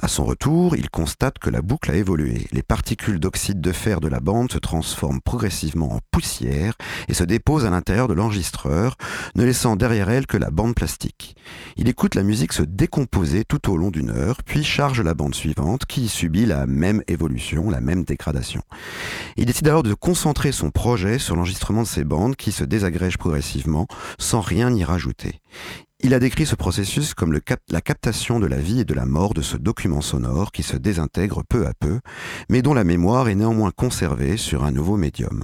À 0.01 0.07
son 0.07 0.25
retour, 0.25 0.75
il 0.75 0.89
constate 0.89 1.39
que 1.39 1.49
la 1.49 1.61
boucle 1.61 1.91
a 1.91 1.95
évolué. 1.95 2.47
Les 2.51 2.63
particules 2.63 3.19
d'oxyde 3.19 3.59
de 3.59 3.71
fer 3.71 3.99
de 3.99 4.07
la 4.07 4.19
bande 4.19 4.51
se 4.51 4.57
transforment 4.57 5.21
progressivement 5.21 5.93
en 5.93 5.99
poussière 6.11 6.73
et 7.07 7.13
se 7.13 7.23
déposent 7.23 7.65
à 7.65 7.69
l'intérieur 7.69 8.07
de 8.07 8.13
l'enregistreur, 8.13 8.95
ne 9.35 9.43
laissant 9.43 9.75
derrière 9.75 10.09
elle 10.09 10.27
que 10.27 10.37
la 10.37 10.51
bande 10.51 10.75
plastique. 10.75 11.08
Il 11.77 11.87
écoute 11.87 12.15
la 12.15 12.23
musique 12.23 12.53
se 12.53 12.63
décomposer 12.63 13.45
tout 13.45 13.71
au 13.71 13.77
long 13.77 13.91
d'une 13.91 14.09
heure, 14.09 14.43
puis 14.43 14.63
charge 14.63 15.01
la 15.01 15.13
bande 15.13 15.35
suivante 15.35 15.85
qui 15.85 16.07
subit 16.07 16.45
la 16.45 16.65
même 16.65 17.03
évolution, 17.07 17.69
la 17.69 17.81
même 17.81 18.03
dégradation. 18.03 18.61
Il 19.37 19.45
décide 19.45 19.67
alors 19.67 19.83
de 19.83 19.93
concentrer 19.93 20.51
son 20.51 20.71
projet 20.71 21.19
sur 21.19 21.35
l'enregistrement 21.35 21.83
de 21.83 21.87
ces 21.87 22.03
bandes 22.03 22.35
qui 22.35 22.51
se 22.51 22.63
désagrègent 22.63 23.17
progressivement 23.17 23.87
sans 24.17 24.41
rien 24.41 24.73
y 24.73 24.83
rajouter. 24.83 25.41
Il 26.01 26.13
a 26.13 26.19
décrit 26.19 26.45
ce 26.45 26.55
processus 26.55 27.13
comme 27.13 27.33
la 27.33 27.81
captation 27.81 28.39
de 28.39 28.47
la 28.47 28.57
vie 28.57 28.79
et 28.79 28.85
de 28.85 28.93
la 28.93 29.05
mort 29.05 29.33
de 29.33 29.41
ce 29.41 29.57
document 29.57 29.99
sonore 29.99 30.53
qui 30.53 30.63
se 30.63 30.77
désintègre 30.77 31.43
peu 31.43 31.67
à 31.67 31.73
peu, 31.73 31.99
mais 32.49 32.61
dont 32.61 32.73
la 32.73 32.85
mémoire 32.85 33.27
est 33.27 33.35
néanmoins 33.35 33.71
conservée 33.71 34.37
sur 34.37 34.63
un 34.63 34.71
nouveau 34.71 34.95
médium. 34.95 35.43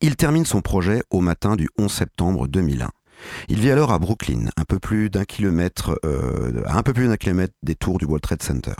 Il 0.00 0.14
termine 0.14 0.46
son 0.46 0.60
projet 0.60 1.02
au 1.10 1.20
matin 1.20 1.56
du 1.56 1.68
11 1.78 1.90
septembre 1.90 2.46
2001. 2.46 2.90
Il 3.48 3.60
vit 3.60 3.70
alors 3.70 3.92
à 3.92 3.98
Brooklyn, 3.98 4.50
un 4.56 4.64
peu 4.64 4.78
plus 4.78 5.10
d'un 5.10 5.24
kilomètre, 5.24 5.98
euh, 6.04 6.62
un 6.66 6.82
peu 6.82 6.92
plus 6.92 7.08
d'un 7.08 7.16
kilomètre 7.16 7.54
des 7.62 7.74
tours 7.74 7.98
du 7.98 8.04
World 8.04 8.22
Trade 8.22 8.42
Center. 8.42 8.74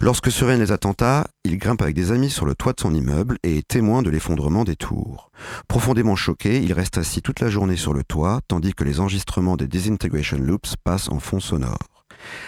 Lorsque 0.00 0.30
surviennent 0.30 0.60
les 0.60 0.72
attentats, 0.72 1.26
il 1.44 1.58
grimpe 1.58 1.82
avec 1.82 1.94
des 1.94 2.12
amis 2.12 2.30
sur 2.30 2.46
le 2.46 2.54
toit 2.54 2.72
de 2.72 2.80
son 2.80 2.94
immeuble 2.94 3.38
et 3.42 3.58
est 3.58 3.68
témoin 3.68 4.02
de 4.02 4.10
l'effondrement 4.10 4.64
des 4.64 4.76
tours. 4.76 5.30
Profondément 5.68 6.16
choqué, 6.16 6.62
il 6.62 6.72
reste 6.72 6.98
assis 6.98 7.22
toute 7.22 7.40
la 7.40 7.48
journée 7.48 7.76
sur 7.76 7.94
le 7.94 8.04
toit, 8.04 8.40
tandis 8.48 8.74
que 8.74 8.84
les 8.84 9.00
enregistrements 9.00 9.56
des 9.56 9.68
Disintegration 9.68 10.38
Loops 10.38 10.76
passent 10.82 11.10
en 11.10 11.18
fond 11.18 11.40
sonore. 11.40 11.78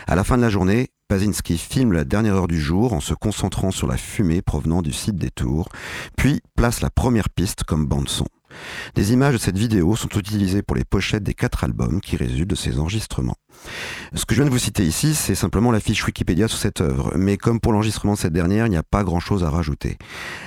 À 0.06 0.14
la 0.14 0.24
fin 0.24 0.36
de 0.36 0.42
la 0.42 0.50
journée, 0.50 0.88
Pazinski 1.08 1.56
filme 1.56 1.92
la 1.92 2.04
dernière 2.04 2.34
heure 2.34 2.48
du 2.48 2.60
jour 2.60 2.92
en 2.92 3.00
se 3.00 3.14
concentrant 3.14 3.70
sur 3.70 3.86
la 3.86 3.96
fumée 3.96 4.42
provenant 4.42 4.82
du 4.82 4.92
site 4.92 5.16
des 5.16 5.30
tours, 5.30 5.68
puis 6.16 6.40
place 6.56 6.80
la 6.80 6.90
première 6.90 7.28
piste 7.28 7.62
comme 7.62 7.86
bande-son. 7.86 8.26
Des 8.94 9.12
images 9.12 9.34
de 9.34 9.38
cette 9.38 9.58
vidéo 9.58 9.96
sont 9.96 10.08
utilisées 10.08 10.62
pour 10.62 10.76
les 10.76 10.84
pochettes 10.84 11.22
des 11.22 11.34
quatre 11.34 11.64
albums 11.64 12.00
qui 12.00 12.16
résultent 12.16 12.50
de 12.50 12.54
ces 12.54 12.78
enregistrements. 12.78 13.36
Ce 14.14 14.24
que 14.24 14.34
je 14.34 14.40
viens 14.40 14.48
de 14.48 14.52
vous 14.52 14.58
citer 14.58 14.84
ici, 14.84 15.14
c'est 15.14 15.34
simplement 15.34 15.70
la 15.72 15.80
fiche 15.80 16.04
Wikipédia 16.06 16.48
sur 16.48 16.58
cette 16.58 16.80
œuvre, 16.80 17.12
mais 17.16 17.36
comme 17.36 17.60
pour 17.60 17.72
l'enregistrement 17.72 18.14
de 18.14 18.18
cette 18.18 18.32
dernière, 18.32 18.66
il 18.66 18.70
n'y 18.70 18.76
a 18.76 18.82
pas 18.82 19.04
grand-chose 19.04 19.44
à 19.44 19.50
rajouter. 19.50 19.98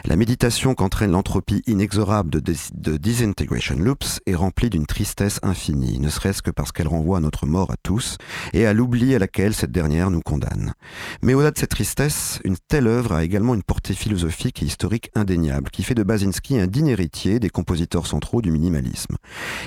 La 0.05 0.15
méditation 0.15 0.73
qu'entraîne 0.75 1.11
l'entropie 1.11 1.61
inexorable 1.67 2.29
de, 2.29 2.97
Disintegration 2.97 3.75
Loops 3.77 4.21
est 4.25 4.35
remplie 4.35 4.69
d'une 4.69 4.85
tristesse 4.85 5.39
infinie, 5.43 5.99
ne 5.99 6.09
serait-ce 6.09 6.41
que 6.41 6.51
parce 6.51 6.71
qu'elle 6.71 6.87
renvoie 6.87 7.17
à 7.17 7.21
notre 7.21 7.45
mort 7.45 7.71
à 7.71 7.75
tous 7.81 8.17
et 8.53 8.65
à 8.65 8.73
l'oubli 8.73 9.13
à 9.13 9.19
laquelle 9.19 9.53
cette 9.53 9.71
dernière 9.71 10.09
nous 10.09 10.21
condamne. 10.21 10.73
Mais 11.21 11.33
au-delà 11.33 11.51
de 11.51 11.57
cette 11.57 11.69
tristesse, 11.69 12.39
une 12.43 12.57
telle 12.67 12.87
œuvre 12.87 13.13
a 13.13 13.23
également 13.23 13.53
une 13.53 13.63
portée 13.63 13.93
philosophique 13.93 14.63
et 14.63 14.65
historique 14.65 15.11
indéniable, 15.15 15.69
qui 15.69 15.83
fait 15.83 15.95
de 15.95 16.03
Basinski 16.03 16.59
un 16.59 16.67
digne 16.67 16.87
héritier 16.87 17.39
des 17.39 17.49
compositeurs 17.49 18.07
centraux 18.07 18.41
du 18.41 18.51
minimalisme. 18.51 19.15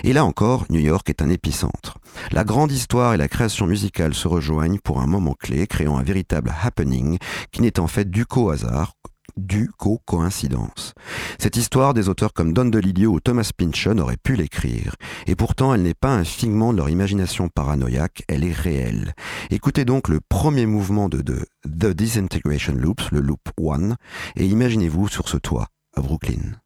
Et 0.05 0.13
là 0.13 0.25
encore, 0.25 0.67
New 0.71 0.81
York 0.81 1.09
est 1.09 1.23
un 1.23 1.29
épicentre. 1.29 1.99
La 2.31 2.45
grande 2.45 2.73
histoire 2.73 3.15
et 3.15 3.17
la 3.17 3.29
création 3.33 3.67
musicale 3.67 4.15
se 4.15 4.29
rejoignent 4.29 4.79
pour 4.79 5.01
un 5.01 5.07
moment 5.07 5.33
clé, 5.33 5.67
créant 5.67 5.97
un 5.97 6.03
véritable 6.03 6.55
happening 6.63 7.19
qui 7.51 7.63
n'est 7.63 7.81
en 7.81 7.87
fait 7.87 8.11
du 8.11 8.27
co-hasard 8.27 8.93
du 9.39 9.71
co-coïncidence. 9.79 10.93
Cette 11.39 11.57
histoire, 11.57 11.95
des 11.95 12.11
auteurs 12.11 12.35
comme 12.35 12.53
Don 12.53 12.67
DeLillo 12.67 13.13
ou 13.13 13.21
Thomas 13.21 13.51
Pynchon 13.57 13.97
auraient 13.97 14.19
pu 14.23 14.37
l'écrire, 14.37 14.95
et 15.27 15.35
pourtant 15.35 15.73
elle 15.73 15.83
n'est 15.83 15.95
pas 15.95 16.15
un 16.15 16.25
figment 16.25 16.73
de 16.73 16.79
leur 16.79 16.91
imagination 16.91 17.49
paranoïaque, 17.49 18.25
elle 18.29 18.45
est 18.45 18.53
réelle. 18.53 19.15
Écoutez 19.51 19.87
donc 19.87 20.09
le 20.09 20.21
premier 20.21 20.67
mouvement 20.67 21.09
de, 21.09 21.23
de 21.23 21.47
The 21.65 21.97
Disintegration 21.97 22.75
Loops, 22.75 23.11
le 23.11 23.21
loop 23.21 23.41
1, 23.59 23.97
et 24.37 24.45
imaginez-vous 24.45 25.09
sur 25.09 25.29
ce 25.29 25.39
toit 25.39 25.69
à 25.97 26.03
Brooklyn. 26.03 26.62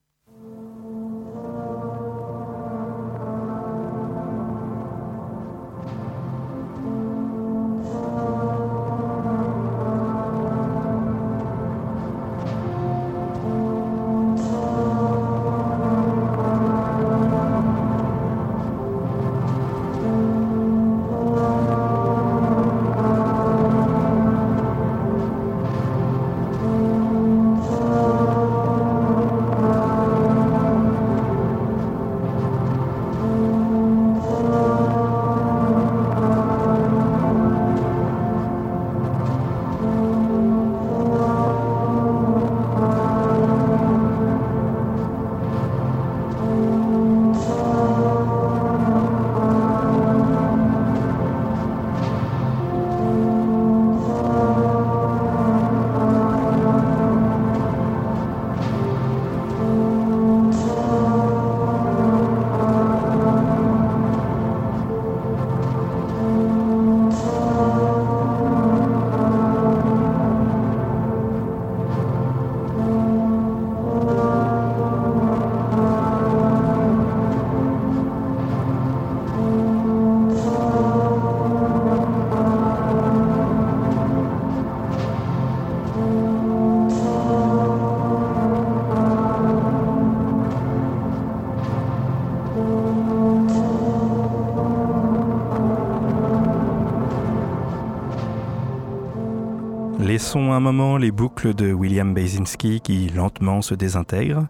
Un 100.37 100.61
moment 100.61 100.99
les 100.99 101.12
boucles 101.12 101.55
de 101.55 101.72
William 101.72 102.12
Basinski 102.12 102.83
qui 102.83 103.09
lentement 103.09 103.62
se 103.62 103.75
désintègrent. 103.75 104.49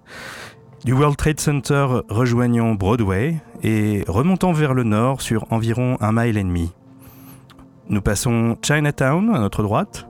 Du 0.84 0.92
World 0.92 1.16
Trade 1.16 1.38
Center 1.38 1.86
rejoignons 2.08 2.74
Broadway 2.74 3.36
et 3.62 4.02
remontons 4.08 4.52
vers 4.52 4.74
le 4.74 4.82
nord 4.82 5.22
sur 5.22 5.46
environ 5.52 5.96
un 6.00 6.10
mile 6.10 6.38
et 6.38 6.42
demi. 6.42 6.72
Nous 7.88 8.00
passons 8.00 8.56
Chinatown 8.62 9.32
à 9.32 9.38
notre 9.38 9.62
droite, 9.62 10.08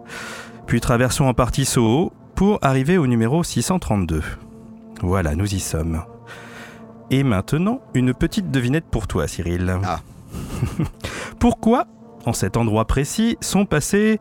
puis 0.67 0.81
traversons 0.81 1.27
en 1.27 1.35
partie 1.35 1.67
Soho 1.67 2.11
pour 2.35 2.59
arriver 2.63 2.97
au 2.97 3.07
numéro 3.07 3.45
632. 3.45 4.23
Voilà, 5.03 5.37
nous 5.37 5.55
y 5.55 5.61
sommes. 5.61 6.03
Et 7.11 7.23
maintenant, 7.23 7.83
une 7.93 8.15
petite 8.15 8.51
devinette 8.51 8.87
pour 8.91 9.07
toi, 9.07 9.29
Cyril. 9.29 9.79
Ah. 9.85 10.01
Pourquoi 11.39 11.87
en 12.27 12.33
cet 12.33 12.57
endroit 12.57 12.85
précis 12.85 13.39
sont 13.41 13.65
passés 13.65 14.19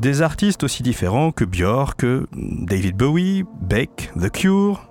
des 0.00 0.22
artistes 0.22 0.64
aussi 0.64 0.82
différents 0.82 1.32
que 1.32 1.44
Björk, 1.44 2.04
David 2.32 2.96
Bowie, 2.96 3.44
Beck, 3.62 4.10
The 4.20 4.30
Cure, 4.30 4.86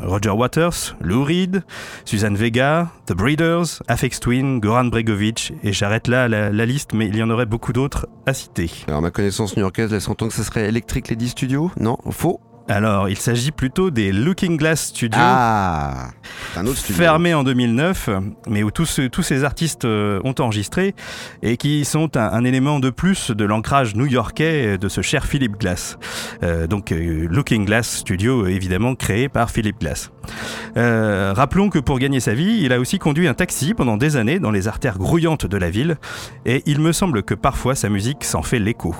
Roger 0.00 0.30
Waters, 0.30 0.96
Lou 1.00 1.24
Reed, 1.24 1.62
Suzanne 2.04 2.36
Vega, 2.36 2.90
The 3.06 3.12
Breeders, 3.12 3.82
Afex 3.88 4.20
Twin, 4.20 4.60
Goran 4.60 4.86
Bregovic, 4.86 5.52
et 5.62 5.72
j'arrête 5.72 6.08
là 6.08 6.28
la, 6.28 6.66
liste, 6.66 6.92
mais 6.94 7.06
il 7.06 7.16
y 7.16 7.22
en 7.22 7.30
aurait 7.30 7.46
beaucoup 7.46 7.72
d'autres 7.72 8.08
à 8.26 8.34
citer. 8.34 8.70
Alors 8.88 9.02
ma 9.02 9.10
connaissance 9.10 9.56
new-yorkaise 9.56 9.92
laisse 9.92 10.08
entendre 10.08 10.32
que 10.32 10.36
ce 10.36 10.42
serait 10.42 10.68
Electric 10.68 11.08
Lady 11.08 11.28
Studio 11.28 11.70
Non, 11.78 11.98
faux 12.10 12.40
alors, 12.68 13.08
il 13.08 13.16
s'agit 13.16 13.52
plutôt 13.52 13.90
des 13.90 14.12
Looking 14.12 14.56
Glass 14.56 14.86
Studios, 14.86 15.20
ah, 15.22 16.08
un 16.56 16.66
autre 16.66 16.78
studio. 16.78 16.96
fermé 16.96 17.32
en 17.32 17.44
2009, 17.44 18.10
mais 18.48 18.62
où 18.62 18.70
tous, 18.70 19.00
tous 19.12 19.22
ces 19.22 19.44
artistes 19.44 19.84
euh, 19.84 20.20
ont 20.24 20.34
enregistré 20.40 20.94
et 21.42 21.56
qui 21.56 21.84
sont 21.84 22.16
un, 22.16 22.32
un 22.32 22.44
élément 22.44 22.80
de 22.80 22.90
plus 22.90 23.30
de 23.30 23.44
l'ancrage 23.44 23.94
new-yorkais 23.94 24.78
de 24.78 24.88
ce 24.88 25.00
cher 25.00 25.26
Philip 25.26 25.56
Glass. 25.58 25.98
Euh, 26.42 26.66
donc, 26.66 26.92
euh, 26.92 27.26
Looking 27.30 27.64
Glass 27.64 27.98
Studio, 27.98 28.46
évidemment 28.46 28.94
créé 28.94 29.28
par 29.28 29.50
Philip 29.50 29.78
Glass. 29.78 30.10
Euh, 30.76 31.32
rappelons 31.34 31.70
que 31.70 31.78
pour 31.78 31.98
gagner 31.98 32.20
sa 32.20 32.34
vie, 32.34 32.60
il 32.62 32.72
a 32.72 32.80
aussi 32.80 32.98
conduit 32.98 33.28
un 33.28 33.34
taxi 33.34 33.74
pendant 33.74 33.96
des 33.96 34.16
années 34.16 34.40
dans 34.40 34.50
les 34.50 34.68
artères 34.68 34.98
grouillantes 34.98 35.46
de 35.46 35.56
la 35.56 35.70
ville, 35.70 35.96
et 36.44 36.62
il 36.66 36.80
me 36.80 36.92
semble 36.92 37.22
que 37.22 37.34
parfois 37.34 37.74
sa 37.74 37.88
musique 37.88 38.24
s'en 38.24 38.42
fait 38.42 38.58
l'écho. 38.58 38.94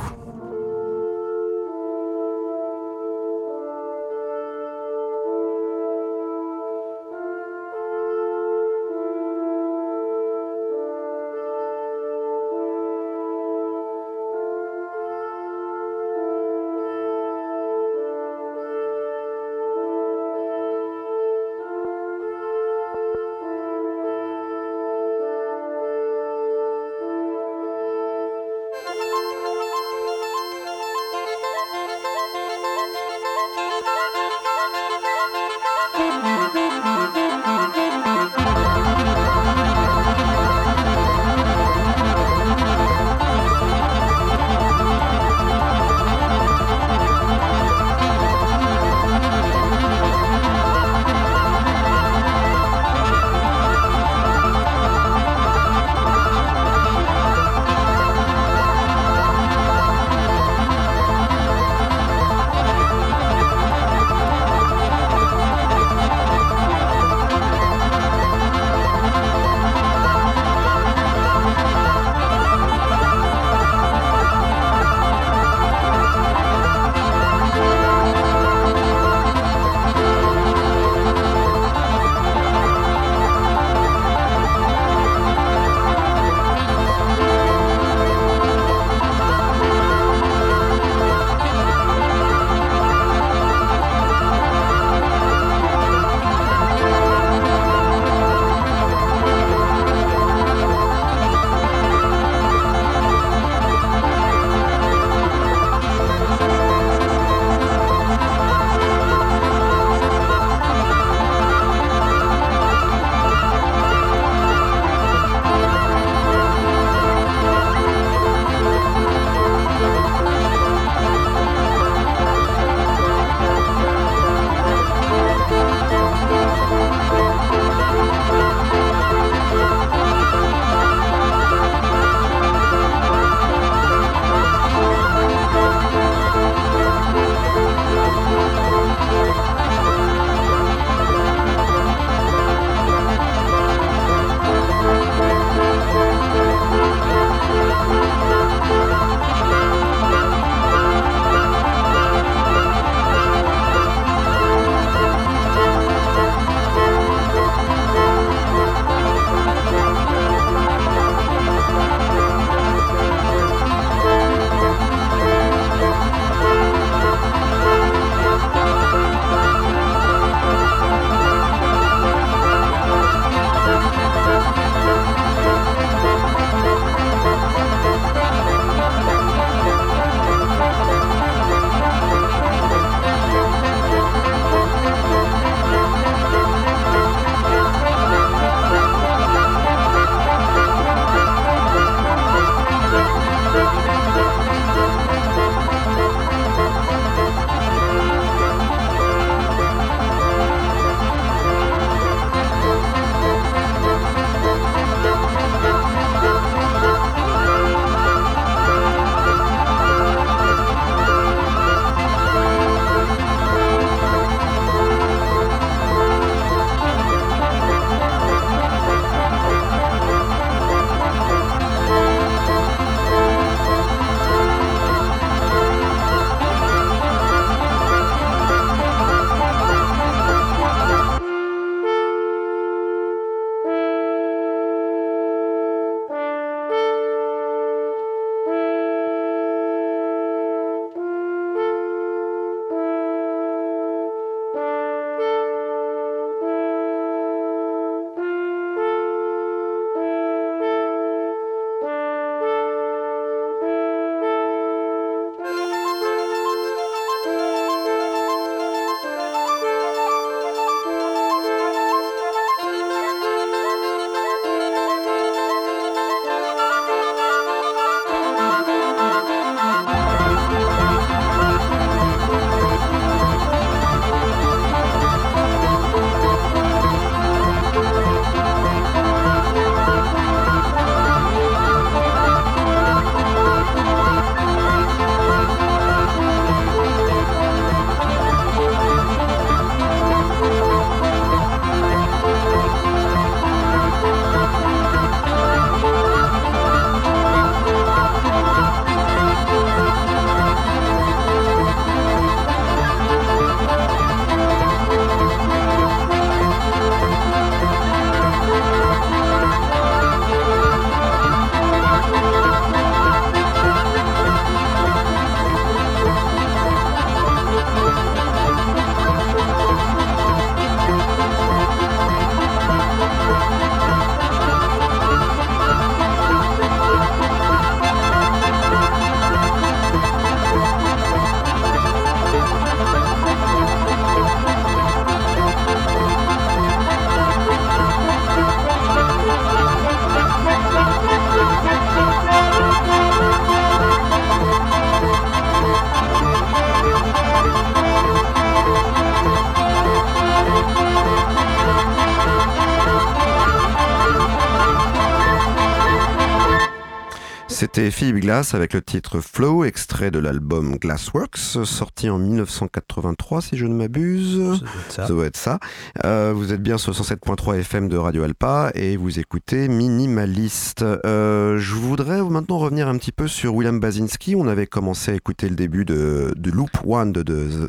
C'était 357.59 357.91
Philippe 357.91 358.17
Glass 358.17 358.53
avec 358.53 358.75
le 358.75 358.83
titre 358.83 359.21
Flow, 359.21 359.65
extrait 359.65 360.11
de 360.11 360.19
l'album 360.19 360.77
Glassworks, 360.77 361.39
sorti 361.65 362.11
en 362.11 362.19
1983 362.19 363.41
si 363.41 363.57
je 363.57 363.65
ne 363.65 363.73
m'abuse. 363.73 364.63
Ça 364.91 365.07
doit 365.07 365.25
être 365.25 365.39
ça. 365.39 365.59
Euh, 366.05 366.35
vous 366.37 366.53
êtes 366.53 366.61
bien 366.63 366.77
sur 366.77 366.93
107.3 366.93 367.61
FM 367.61 367.89
de 367.89 367.97
Radio 367.97 368.25
Alpa 368.25 368.73
et 368.75 368.99
vous 368.99 369.19
écoutez 369.19 369.69
Minimaliste. 369.69 370.83
Euh, 370.83 371.57
je 371.57 371.75
voudrais 371.77 372.23
maintenant 372.23 372.59
revenir 372.59 372.89
un 372.89 372.99
petit 372.99 373.11
peu 373.11 373.27
sur 373.27 373.55
William 373.55 373.81
Basinski. 373.81 374.37
On 374.37 374.49
avait 374.49 374.67
commencé 374.67 375.13
à 375.13 375.15
écouter 375.15 375.49
le 375.49 375.57
début 375.57 375.87
de, 375.87 376.35
Loop 376.53 376.73
1 376.87 377.07
de, 377.07 377.23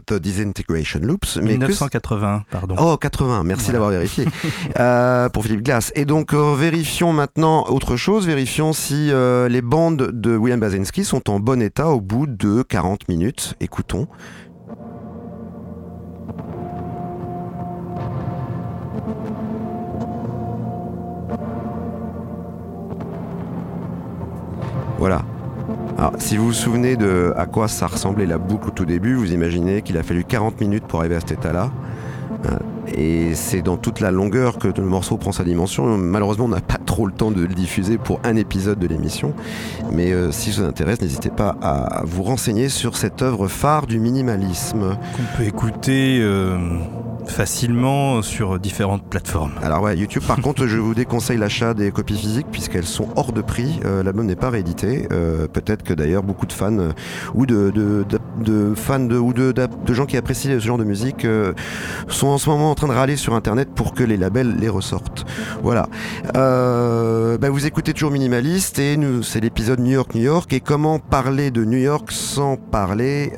The 0.06 0.16
Disintegration 0.16 1.00
Loops. 1.00 1.38
Mais 1.38 1.58
1980, 1.58 2.44
pardon. 2.52 2.76
Oh, 2.78 2.98
80, 2.98 3.46
merci 3.46 3.72
d'avoir 3.72 3.92
vérifié. 3.92 4.26
Euh, 4.80 5.30
pour 5.30 5.44
Philippe 5.44 5.64
Glass. 5.64 5.94
Et 5.96 6.04
donc, 6.04 6.34
vérifions 6.34 7.14
maintenant 7.14 7.66
autre 7.70 7.96
chose. 7.96 8.28
Vérifions 8.28 8.74
si 8.74 9.12
les 9.50 9.62
de 9.78 10.36
William 10.36 10.60
Basinski 10.60 11.04
sont 11.04 11.30
en 11.30 11.40
bon 11.40 11.62
état 11.62 11.90
au 11.90 12.02
bout 12.02 12.26
de 12.26 12.64
40 12.64 13.08
minutes. 13.10 13.54
Écoutons. 13.60 14.08
Voilà. 24.98 25.22
Alors, 26.00 26.14
si 26.18 26.38
vous 26.38 26.48
vous 26.48 26.54
souvenez 26.54 26.96
de 26.96 27.34
à 27.38 27.46
quoi 27.46 27.68
ça 27.68 27.86
ressemblait 27.86 28.26
la 28.26 28.40
boucle 28.40 28.70
au 28.70 28.72
tout 28.72 28.86
début, 28.86 29.14
vous 29.14 29.32
imaginez 29.32 29.84
qu'il 29.84 29.98
a 29.98 30.04
fallu 30.04 30.24
40 30.24 30.60
minutes 30.60 30.86
pour 30.88 31.02
arriver 31.02 31.18
à 31.18 31.20
cet 31.20 31.34
état-là. 31.34 31.70
Euh, 32.46 32.58
et 32.96 33.36
c'est 33.36 33.62
dans 33.62 33.78
toute 33.78 34.00
la 34.00 34.12
longueur 34.12 34.58
que 34.58 34.68
le 34.68 34.84
morceau 34.84 35.18
prend 35.18 35.32
sa 35.32 35.44
dimension. 35.44 35.98
Malheureusement, 35.98 36.46
on 36.46 36.50
n'a 36.50 36.62
pas 36.62 36.78
trop 36.78 37.06
le 37.06 37.14
temps 37.14 37.32
de 37.32 37.42
le 37.42 37.54
diffuser 37.54 37.98
pour 37.98 38.20
un 38.24 38.36
épisode 38.36 38.80
de 38.80 38.88
l'émission. 38.88 39.34
Mais 39.92 40.12
euh, 40.12 40.32
si 40.32 40.52
ça 40.52 40.62
vous 40.62 40.68
intéresse, 40.68 41.02
n'hésitez 41.02 41.30
pas 41.30 41.56
à 41.62 42.04
vous 42.06 42.24
renseigner 42.24 42.70
sur 42.70 42.98
cette 42.98 43.22
œuvre 43.22 43.48
phare 43.48 43.88
du 43.88 44.00
minimalisme. 44.00 44.98
Qu'on 45.16 45.38
peut 45.38 45.48
écouter. 45.48 46.20
Euh, 46.22 46.58
facilement 47.28 48.22
sur 48.22 48.60
différentes 48.60 49.04
plateformes. 49.04 49.52
Alors 49.62 49.84
ouais, 49.84 49.96
YouTube 49.96 50.24
par 50.26 50.42
contre, 50.42 50.68
je 50.68 50.78
vous 50.78 50.96
déconseille 50.96 51.38
l'achat 51.38 51.74
des 51.74 51.92
copies 51.92 52.18
physiques 52.18 52.48
puisqu'elles 52.52 52.86
sont 52.86 53.10
hors 53.16 53.32
de 53.32 53.42
prix. 53.42 53.80
Euh, 53.86 54.04
l'album 54.04 54.26
n'est 54.26 54.36
pas 54.36 54.50
réédité. 54.50 55.08
Euh, 55.12 55.48
peut-être 55.48 55.84
que 55.84 55.94
d'ailleurs 55.94 56.24
beaucoup 56.24 56.46
de 56.46 56.54
fans 56.54 56.78
euh, 56.78 56.92
ou 57.36 57.46
de, 57.46 57.72
de, 57.72 58.74
fans 58.76 59.00
de, 59.00 59.18
ou 59.18 59.34
de, 59.34 59.54
gens 59.90 60.06
qui 60.06 60.18
apprécient 60.18 60.52
ce 60.60 60.66
genre 60.66 60.78
de 60.78 60.84
musique 60.84 61.28
sont 62.08 62.28
en 62.28 62.38
ce 62.38 62.50
moment 62.50 62.72
en 62.72 62.76
train 62.78 62.88
de 62.88 62.94
râler 62.94 63.16
sur 63.16 63.34
Internet 63.34 63.70
pour 63.74 63.96
que 63.96 64.04
les 64.04 64.18
labels 64.18 64.56
les 64.60 64.70
ressortent. 64.70 65.26
Voilà. 65.64 65.90
Bah, 66.34 67.50
vous 67.50 67.66
écoutez 67.66 67.94
toujours 67.94 68.12
Minimaliste 68.12 68.78
et 68.80 68.98
nous, 68.98 69.24
c'est 69.24 69.40
l'épisode 69.40 69.80
New 69.80 69.92
York 69.92 70.14
New 70.14 70.22
York 70.22 70.54
et 70.54 70.60
comment 70.60 71.00
parler 71.00 71.50
de 71.50 71.66
New 71.66 71.80
York 71.80 72.12
sans 72.12 72.56
parler 72.56 73.32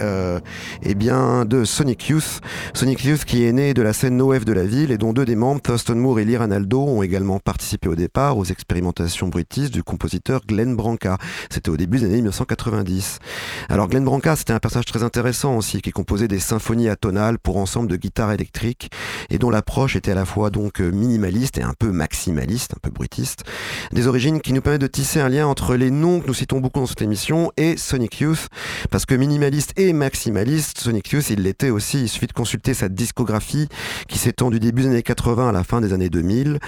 eh 0.83 0.95
bien 0.95 1.45
de 1.45 1.63
Sonic 1.63 2.09
Youth. 2.09 2.41
Sonic 2.73 3.03
Youth 3.03 3.23
qui 3.23 3.45
est 3.45 3.53
né 3.53 3.73
de 3.73 3.81
la 3.81 3.93
scène 3.93 4.17
no 4.17 4.37
de 4.37 4.53
la 4.53 4.63
ville 4.63 4.91
et 4.91 4.97
dont 4.97 5.13
deux 5.13 5.25
des 5.25 5.35
membres, 5.35 5.61
Thurston 5.61 5.95
Moore 5.95 6.19
et 6.19 6.25
Lee 6.25 6.37
Ranaldo, 6.37 6.81
ont 6.81 7.01
également 7.01 7.39
participé 7.39 7.87
au 7.87 7.95
départ 7.95 8.37
aux 8.37 8.45
expérimentations 8.45 9.29
bruitistes 9.29 9.73
du 9.73 9.83
compositeur 9.83 10.41
Glenn 10.45 10.75
Branca. 10.75 11.17
C'était 11.49 11.69
au 11.69 11.77
début 11.77 11.99
des 11.99 12.05
années 12.05 12.15
1990. 12.15 13.19
Alors 13.69 13.87
Glenn 13.87 14.03
Branca, 14.03 14.35
c'était 14.35 14.53
un 14.53 14.59
personnage 14.59 14.85
très 14.85 15.03
intéressant 15.03 15.55
aussi, 15.55 15.81
qui 15.81 15.91
composait 15.91 16.27
des 16.27 16.39
symphonies 16.39 16.89
atonales 16.89 17.39
pour 17.39 17.57
ensemble 17.57 17.87
de 17.87 17.95
guitares 17.95 18.31
électriques 18.31 18.91
et 19.29 19.37
dont 19.37 19.49
l'approche 19.49 19.95
était 19.95 20.11
à 20.11 20.15
la 20.15 20.25
fois 20.25 20.49
donc 20.49 20.79
minimaliste 20.79 21.57
et 21.57 21.63
un 21.63 21.73
peu 21.77 21.91
maximaliste, 21.91 22.73
un 22.75 22.79
peu 22.81 22.89
bruitiste. 22.89 23.43
Des 23.91 24.07
origines 24.07 24.41
qui 24.41 24.53
nous 24.53 24.61
permettent 24.61 24.81
de 24.81 24.87
tisser 24.87 25.19
un 25.19 25.29
lien 25.29 25.47
entre 25.47 25.75
les 25.75 25.91
noms 25.91 26.19
que 26.19 26.27
nous 26.27 26.33
citons 26.33 26.59
beaucoup 26.59 26.79
dans 26.79 26.85
cette 26.85 27.01
émission 27.01 27.51
et 27.57 27.77
Sonic 27.77 28.19
Youth, 28.19 28.47
parce 28.89 29.05
que 29.05 29.15
minimaliste 29.15 29.73
et 29.77 29.93
maximaliste, 29.93 30.79
Sonic 30.79 31.11
Youth, 31.11 31.29
il 31.29 31.43
l'était 31.43 31.69
aussi. 31.69 32.01
Il 32.01 32.09
suffit 32.09 32.27
de 32.27 32.33
consulter 32.33 32.73
sa 32.73 32.89
discographie 32.89 33.67
qui 34.07 34.17
s'étend 34.17 34.49
du 34.49 34.59
début 34.59 34.83
des 34.83 34.89
années 34.89 35.03
80 35.03 35.49
à 35.49 35.51
la 35.51 35.63
fin 35.63 35.81
des 35.81 35.93
années 35.93 36.09
2000. 36.09 36.59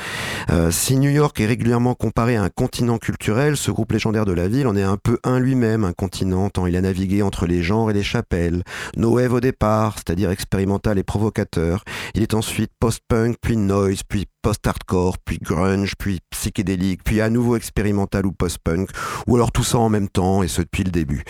Euh, 0.52 0.72
si 0.72 0.98
New 0.98 1.10
York 1.10 1.40
est 1.40 1.46
régulièrement 1.46 1.96
comparé 1.96 2.36
à 2.36 2.44
un 2.44 2.50
continent 2.50 2.98
culturel, 2.98 3.58
ce 3.58 3.72
groupe 3.72 3.92
légendaire 3.92 4.26
de 4.26 4.34
la 4.34 4.48
ville 4.48 4.68
en 4.68 4.76
est 4.76 4.84
un 4.84 4.98
peu 4.98 5.18
un 5.24 5.40
lui-même, 5.40 5.84
un 5.84 5.94
continent, 5.94 6.50
tant 6.50 6.66
il 6.68 6.76
a 6.76 6.82
navigué 6.82 7.22
entre 7.22 7.46
les 7.46 7.64
genres 7.64 7.90
et 7.90 7.94
les 7.94 8.04
chapelles. 8.04 8.64
No 8.98 9.20
au 9.22 9.40
départ, 9.40 9.96
c'est-à-dire 9.98 10.32
expérimental 10.32 10.98
et 10.98 11.04
provocateur. 11.04 11.84
Il 12.16 12.24
est 12.24 12.34
ensuite 12.34 12.51
post-punk, 12.80 13.38
puis 13.42 13.56
noise, 13.56 14.04
puis 14.04 14.26
post-hardcore, 14.42 15.18
puis 15.20 15.38
grunge, 15.42 15.96
puis 15.98 16.20
psychédélique, 16.30 17.04
puis 17.04 17.22
à 17.22 17.30
nouveau 17.30 17.56
expérimental 17.56 18.26
ou 18.26 18.32
post-punk, 18.32 18.90
ou 19.28 19.36
alors 19.36 19.52
tout 19.52 19.64
ça 19.64 19.78
en 19.78 19.90
même 19.90 20.10
temps, 20.10 20.44
et 20.44 20.48
ce 20.48 20.62
depuis 20.62 20.84
le 20.84 20.92
début. 20.92 21.24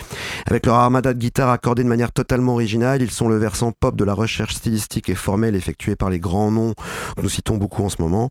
Avec 0.46 0.66
leur 0.66 0.76
armada 0.76 1.12
de 1.12 1.18
guitares 1.18 1.50
accordée 1.50 1.82
de 1.82 1.88
manière 1.88 2.12
totalement 2.12 2.52
originale, 2.52 3.02
ils 3.02 3.10
sont 3.10 3.28
le 3.28 3.36
versant 3.36 3.72
pop 3.72 3.96
de 3.96 4.04
la 4.04 4.14
recherche 4.14 4.54
stylistique 4.54 5.08
et 5.08 5.14
formelle 5.14 5.54
effectuée 5.54 5.96
par 5.96 6.10
les 6.10 6.18
grands 6.18 6.50
noms 6.50 6.74
que 7.16 7.22
nous 7.22 7.28
citons 7.28 7.56
beaucoup 7.56 7.82
en 7.84 7.88
ce 7.88 8.00
moment. 8.00 8.28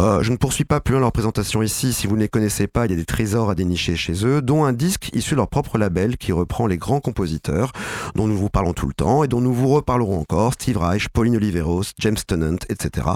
Euh, 0.00 0.22
je 0.22 0.30
ne 0.30 0.36
poursuis 0.36 0.64
pas 0.64 0.80
plus 0.80 0.98
leur 0.98 1.12
présentation 1.12 1.62
ici, 1.62 1.92
si 1.92 2.06
vous 2.06 2.16
ne 2.16 2.20
les 2.20 2.28
connaissez 2.28 2.66
pas, 2.66 2.86
il 2.86 2.90
y 2.90 2.94
a 2.94 2.96
des 2.96 3.04
trésors 3.04 3.50
à 3.50 3.54
dénicher 3.54 3.96
chez 3.96 4.24
eux, 4.24 4.42
dont 4.42 4.64
un 4.64 4.72
disque 4.72 5.10
issu 5.12 5.32
de 5.32 5.36
leur 5.36 5.48
propre 5.48 5.78
label 5.78 6.16
qui 6.16 6.32
reprend 6.32 6.66
les 6.66 6.78
grands 6.78 7.00
compositeurs, 7.00 7.72
dont 8.14 8.26
nous 8.26 8.36
vous 8.36 8.50
parlons 8.50 8.72
tout 8.72 8.86
le 8.86 8.94
temps, 8.94 9.24
et 9.24 9.28
dont 9.28 9.40
nous 9.40 9.52
vous 9.52 9.68
reparlerons 9.68 10.20
encore, 10.20 10.54
Steve 10.54 10.78
Reich, 10.78 11.08
Pauline 11.08 11.36
Oliveros, 11.36 11.84
James 11.98 12.16
Tennant, 12.26 12.56
etc. 12.68 13.06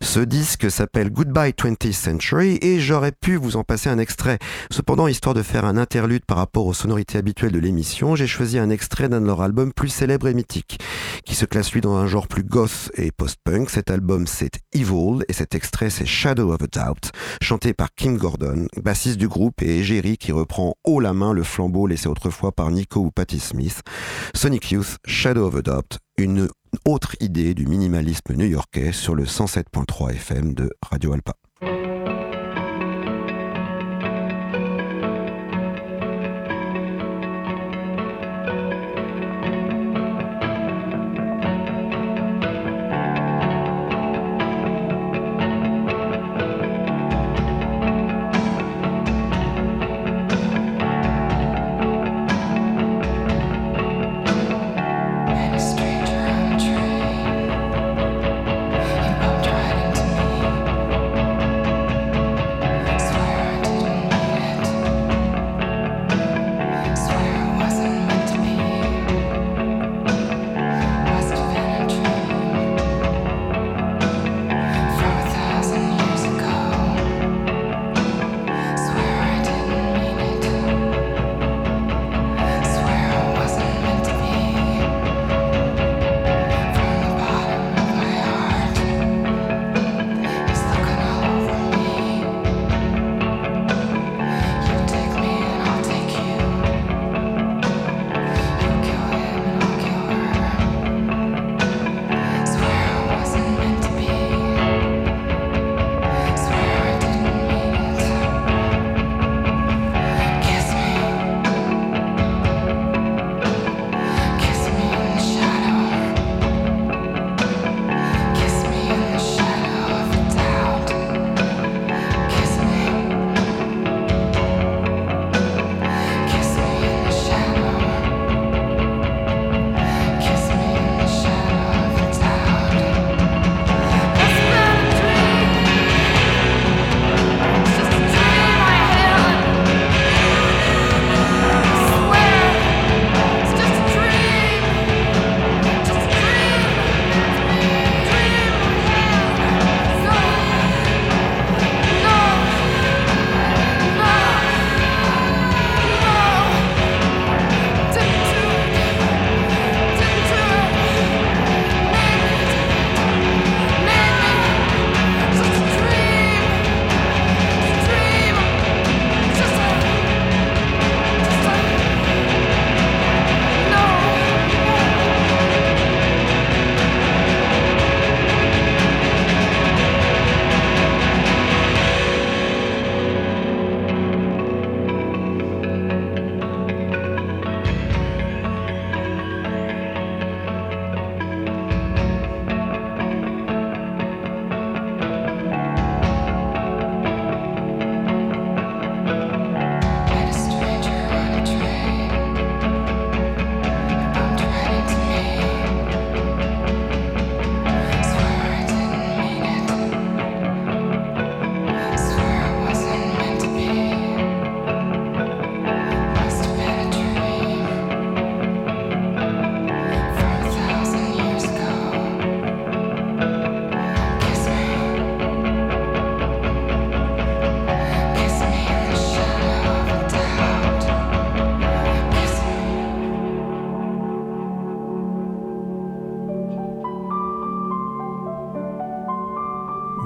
Ce 0.00 0.20
disque 0.20 0.55
que 0.56 0.68
s'appelle 0.68 1.10
Goodbye 1.10 1.52
20th 1.52 1.92
Century 1.92 2.58
et 2.62 2.80
j'aurais 2.80 3.12
pu 3.12 3.36
vous 3.36 3.56
en 3.56 3.64
passer 3.64 3.88
un 3.88 3.98
extrait. 3.98 4.38
Cependant, 4.70 5.08
histoire 5.08 5.34
de 5.34 5.42
faire 5.42 5.64
un 5.64 5.76
interlude 5.76 6.24
par 6.24 6.38
rapport 6.38 6.66
aux 6.66 6.74
sonorités 6.74 7.18
habituelles 7.18 7.52
de 7.52 7.58
l'émission, 7.58 8.16
j'ai 8.16 8.26
choisi 8.26 8.58
un 8.58 8.70
extrait 8.70 9.08
d'un 9.08 9.20
de 9.20 9.26
leurs 9.26 9.42
albums 9.42 9.72
plus 9.72 9.88
célèbres 9.88 10.28
et 10.28 10.34
mythiques, 10.34 10.78
qui 11.24 11.34
se 11.34 11.44
classe 11.44 11.72
lui 11.72 11.80
dans 11.80 11.96
un 11.96 12.06
genre 12.06 12.28
plus 12.28 12.44
goth 12.44 12.90
et 12.94 13.10
post-punk. 13.12 13.70
Cet 13.70 13.90
album 13.90 14.26
c'est 14.26 14.60
Evil 14.72 15.24
et 15.28 15.32
cet 15.32 15.54
extrait 15.54 15.90
c'est 15.90 16.06
Shadow 16.06 16.52
of 16.52 16.62
a 16.62 16.66
Doubt, 16.66 17.10
chanté 17.42 17.74
par 17.74 17.88
Kim 17.94 18.16
Gordon, 18.16 18.66
bassiste 18.82 19.18
du 19.18 19.28
groupe 19.28 19.62
et 19.62 19.82
Jerry 19.82 20.16
qui 20.16 20.32
reprend 20.32 20.74
haut 20.84 21.00
la 21.00 21.12
main 21.12 21.32
le 21.32 21.42
flambeau 21.42 21.86
laissé 21.86 22.08
autrefois 22.08 22.52
par 22.52 22.70
Nico 22.70 23.00
ou 23.00 23.10
Patti 23.10 23.40
Smith. 23.40 23.82
Sonic 24.34 24.70
Youth, 24.70 24.96
Shadow 25.06 25.46
of 25.46 25.56
a 25.56 25.62
Doubt, 25.62 25.98
une 26.18 26.48
autre 26.84 27.16
idée 27.20 27.54
du 27.54 27.66
minimalisme 27.66 28.34
new-yorkais 28.34 28.92
sur 28.92 29.14
le 29.14 29.24
107.3 29.24 30.12
FM 30.12 30.54
de 30.54 30.70
Radio 30.82 31.12
Alpa. 31.12 31.34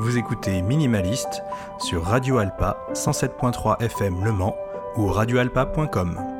Vous 0.03 0.17
écoutez 0.17 0.63
Minimaliste 0.63 1.43
sur 1.79 2.05
Radio 2.05 2.39
Alpa 2.39 2.79
107.3 2.95 3.83
FM 3.83 4.25
Le 4.25 4.33
Mans 4.33 4.57
ou 4.97 5.09
radioalpa.com. 5.09 6.40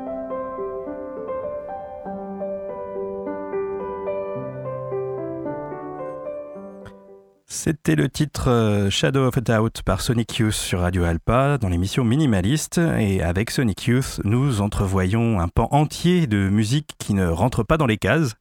C'était 7.63 7.93
le 7.93 8.09
titre 8.09 8.49
euh, 8.49 8.89
Shadow 8.89 9.27
of 9.27 9.37
a 9.37 9.41
Doubt 9.41 9.83
par 9.85 10.01
Sonic 10.01 10.39
Youth 10.39 10.51
sur 10.51 10.79
Radio 10.79 11.03
Alpa 11.03 11.59
dans 11.59 11.69
l'émission 11.69 12.03
Minimaliste. 12.03 12.81
Et 12.97 13.21
avec 13.21 13.51
Sonic 13.51 13.85
Youth, 13.85 14.19
nous 14.23 14.61
entrevoyons 14.61 15.39
un 15.39 15.47
pan 15.47 15.67
entier 15.69 16.25
de 16.25 16.49
musique 16.49 16.95
qui 16.97 17.13
ne 17.13 17.27
rentre 17.27 17.61
pas 17.61 17.77
dans 17.77 17.85
les 17.85 17.99
cases, 17.99 18.33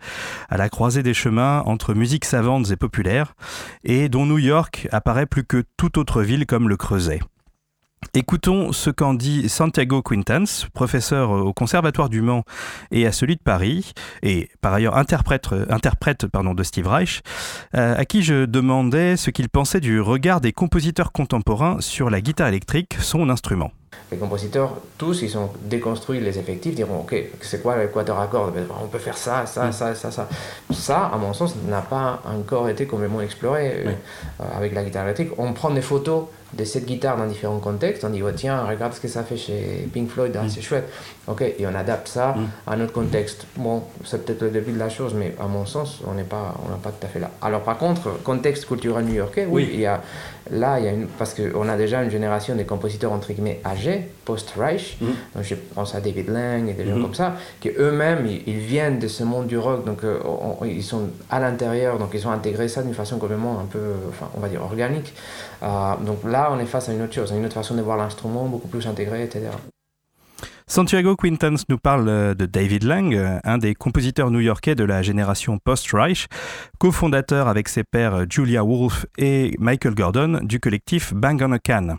à 0.48 0.56
la 0.56 0.70
croisée 0.70 1.02
des 1.02 1.12
chemins 1.12 1.60
entre 1.66 1.92
musiques 1.92 2.24
savantes 2.24 2.70
et 2.70 2.76
populaires, 2.76 3.34
et 3.84 4.08
dont 4.08 4.24
New 4.24 4.38
York 4.38 4.88
apparaît 4.90 5.26
plus 5.26 5.44
que 5.44 5.64
toute 5.76 5.98
autre 5.98 6.22
ville 6.22 6.46
comme 6.46 6.70
le 6.70 6.78
Creuset. 6.78 7.20
Écoutons 8.14 8.72
ce 8.72 8.90
qu'en 8.90 9.14
dit 9.14 9.48
Santiago 9.48 10.02
Quintans, 10.02 10.46
professeur 10.72 11.30
au 11.30 11.52
Conservatoire 11.52 12.08
du 12.08 12.22
Mans 12.22 12.44
et 12.90 13.06
à 13.06 13.12
celui 13.12 13.36
de 13.36 13.42
Paris, 13.42 13.92
et 14.22 14.48
par 14.62 14.74
ailleurs 14.74 14.96
interprète, 14.96 15.48
interprète 15.68 16.26
pardon, 16.26 16.54
de 16.54 16.62
Steve 16.64 16.88
Reich, 16.88 17.20
euh, 17.76 17.94
à 17.96 18.04
qui 18.06 18.22
je 18.22 18.46
demandais 18.46 19.16
ce 19.16 19.30
qu'il 19.30 19.48
pensait 19.48 19.80
du 19.80 20.00
regard 20.00 20.40
des 20.40 20.52
compositeurs 20.52 21.12
contemporains 21.12 21.76
sur 21.80 22.10
la 22.10 22.20
guitare 22.20 22.48
électrique, 22.48 22.96
son 23.00 23.28
instrument. 23.28 23.70
Les 24.10 24.18
compositeurs, 24.18 24.72
tous, 24.98 25.22
ils 25.22 25.36
ont 25.38 25.50
déconstruit 25.62 26.20
les 26.20 26.38
effectifs, 26.38 26.74
diront 26.74 27.00
Ok, 27.00 27.14
c'est 27.42 27.62
quoi 27.62 27.76
l'équateur 27.76 28.18
à 28.18 28.26
cordes 28.26 28.54
On 28.82 28.88
peut 28.88 28.98
faire 28.98 29.16
ça, 29.16 29.46
ça, 29.46 29.68
mm. 29.68 29.72
ça, 29.72 29.94
ça, 29.94 30.10
ça. 30.10 30.28
Ça, 30.72 31.10
à 31.12 31.16
mon 31.16 31.32
sens, 31.32 31.54
n'a 31.68 31.82
pas 31.82 32.22
encore 32.24 32.68
été 32.68 32.86
complètement 32.86 33.20
exploré 33.20 33.84
euh, 33.86 33.92
avec 34.56 34.74
la 34.74 34.82
guitare 34.82 35.04
électrique. 35.04 35.30
On 35.38 35.52
prend 35.52 35.70
des 35.70 35.82
photos 35.82 36.24
de 36.54 36.64
cette 36.64 36.86
guitare 36.86 37.16
dans 37.16 37.26
différents 37.26 37.58
contextes. 37.58 38.04
On 38.04 38.10
dit, 38.10 38.22
oh, 38.22 38.30
tiens, 38.34 38.64
regarde 38.64 38.92
ce 38.92 39.00
que 39.00 39.08
ça 39.08 39.22
fait 39.22 39.36
chez 39.36 39.88
Pink 39.92 40.08
Floyd, 40.08 40.36
hein, 40.36 40.44
mm. 40.44 40.48
c'est 40.50 40.62
chouette. 40.62 40.88
Ok, 41.28 41.42
et 41.42 41.66
on 41.66 41.74
adapte 41.74 42.08
ça 42.08 42.34
mm. 42.36 42.48
à 42.66 42.76
notre 42.76 42.92
contexte. 42.92 43.46
Bon, 43.56 43.82
c'est 44.04 44.24
peut-être 44.24 44.42
le 44.42 44.50
début 44.50 44.72
de 44.72 44.78
la 44.78 44.88
chose, 44.88 45.14
mais 45.14 45.34
à 45.38 45.46
mon 45.46 45.66
sens, 45.66 46.00
on 46.06 46.14
n'est 46.14 46.24
pas, 46.24 46.54
on 46.66 46.70
n'a 46.70 46.76
pas 46.76 46.90
tout 46.90 47.06
à 47.06 47.08
fait 47.08 47.20
là. 47.20 47.30
Alors 47.42 47.60
par 47.60 47.78
contre, 47.78 48.22
contexte 48.24 48.66
culturel 48.66 49.04
new-yorkais, 49.04 49.46
oui, 49.48 49.68
il 49.72 49.80
y 49.80 49.86
a, 49.86 50.00
là, 50.50 50.78
il 50.78 50.86
y 50.86 50.88
a 50.88 50.92
une, 50.92 51.06
parce 51.06 51.34
qu'on 51.34 51.68
a 51.68 51.76
déjà 51.76 52.02
une 52.02 52.10
génération 52.10 52.56
de 52.56 52.62
compositeurs 52.62 53.12
entre 53.12 53.32
guillemets 53.32 53.60
âgés, 53.66 54.08
post-Reich. 54.24 54.96
Mm. 55.00 55.06
Donc 55.34 55.44
je 55.44 55.54
pense 55.74 55.94
à 55.94 56.00
David 56.00 56.30
Lang 56.30 56.68
et 56.68 56.72
des 56.72 56.86
gens 56.86 57.00
comme 57.00 57.14
ça, 57.14 57.34
qui 57.60 57.70
eux-mêmes, 57.78 58.26
ils, 58.26 58.58
viennent 58.58 58.98
de 58.98 59.08
ce 59.08 59.22
monde 59.22 59.46
du 59.46 59.58
rock, 59.58 59.84
donc 59.84 60.04
euh, 60.04 60.18
ils 60.64 60.82
sont 60.82 61.08
à 61.28 61.38
l'intérieur, 61.38 61.98
donc 61.98 62.10
ils 62.14 62.26
ont 62.26 62.30
intégré 62.30 62.68
ça 62.68 62.82
d'une 62.82 62.94
façon 62.94 63.18
complètement 63.18 63.60
un 63.60 63.66
peu, 63.66 63.92
enfin, 64.08 64.28
on 64.36 64.40
va 64.40 64.48
dire 64.48 64.62
organique. 64.62 65.12
Euh, 65.62 65.66
donc 66.00 66.24
là, 66.24 66.50
on 66.52 66.58
est 66.58 66.66
face 66.66 66.88
à 66.88 66.92
une 66.92 67.02
autre 67.02 67.14
chose, 67.14 67.32
une 67.36 67.44
autre 67.44 67.54
façon 67.54 67.74
de 67.74 67.82
voir 67.82 67.98
l'instrument, 67.98 68.46
beaucoup 68.46 68.68
plus 68.68 68.86
intégré, 68.86 69.24
etc. 69.24 69.50
Santiago 70.70 71.16
Quintans 71.16 71.56
nous 71.68 71.78
parle 71.78 72.08
euh, 72.08 72.32
de 72.32 72.46
David 72.46 72.84
Lang, 72.84 73.12
euh, 73.12 73.40
un 73.42 73.58
des 73.58 73.74
compositeurs 73.74 74.30
new-yorkais 74.30 74.76
de 74.76 74.84
la 74.84 75.02
génération 75.02 75.58
post-Reich, 75.58 76.28
cofondateur 76.78 77.48
avec 77.48 77.68
ses 77.68 77.82
pères 77.82 78.24
Julia 78.30 78.62
Wolf 78.62 79.04
et 79.18 79.56
Michael 79.58 79.96
Gordon 79.96 80.38
du 80.44 80.60
collectif 80.60 81.12
Bang 81.12 81.42
on 81.42 81.50
a 81.50 81.58
Can. 81.58 81.98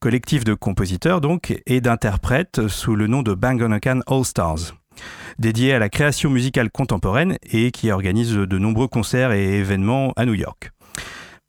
Collectif 0.00 0.44
de 0.44 0.54
compositeurs 0.54 1.20
donc 1.20 1.60
et 1.66 1.82
d'interprètes 1.82 2.68
sous 2.68 2.96
le 2.96 3.06
nom 3.06 3.20
de 3.20 3.34
Bang 3.34 3.62
on 3.62 3.70
a 3.70 3.80
Can 3.80 4.00
All 4.06 4.24
Stars 4.24 4.72
dédié 5.38 5.74
à 5.74 5.78
la 5.78 5.90
création 5.90 6.30
musicale 6.30 6.70
contemporaine 6.70 7.36
et 7.42 7.70
qui 7.70 7.90
organise 7.90 8.32
de 8.34 8.58
nombreux 8.58 8.88
concerts 8.88 9.32
et 9.32 9.58
événements 9.58 10.12
à 10.16 10.24
New 10.24 10.34
York. 10.34 10.72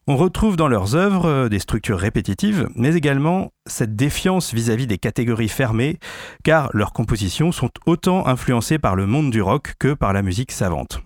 On 0.08 0.16
retrouve 0.16 0.56
dans 0.56 0.66
leurs 0.66 0.96
œuvres 0.96 1.26
euh, 1.26 1.48
des 1.48 1.60
structures 1.60 1.98
répétitives, 1.98 2.68
mais 2.74 2.96
également 2.96 3.52
cette 3.66 3.94
défiance 3.94 4.52
vis-à-vis 4.52 4.88
des 4.88 4.98
catégories 4.98 5.48
fermées, 5.48 6.00
car 6.42 6.70
leurs 6.72 6.92
compositions 6.92 7.52
sont 7.52 7.70
autant 7.86 8.26
influencées 8.26 8.80
par 8.80 8.96
le 8.96 9.06
monde 9.06 9.30
du 9.30 9.40
rock 9.40 9.74
que 9.78 9.94
par 9.94 10.12
la 10.12 10.22
musique 10.22 10.50
savante. 10.50 11.00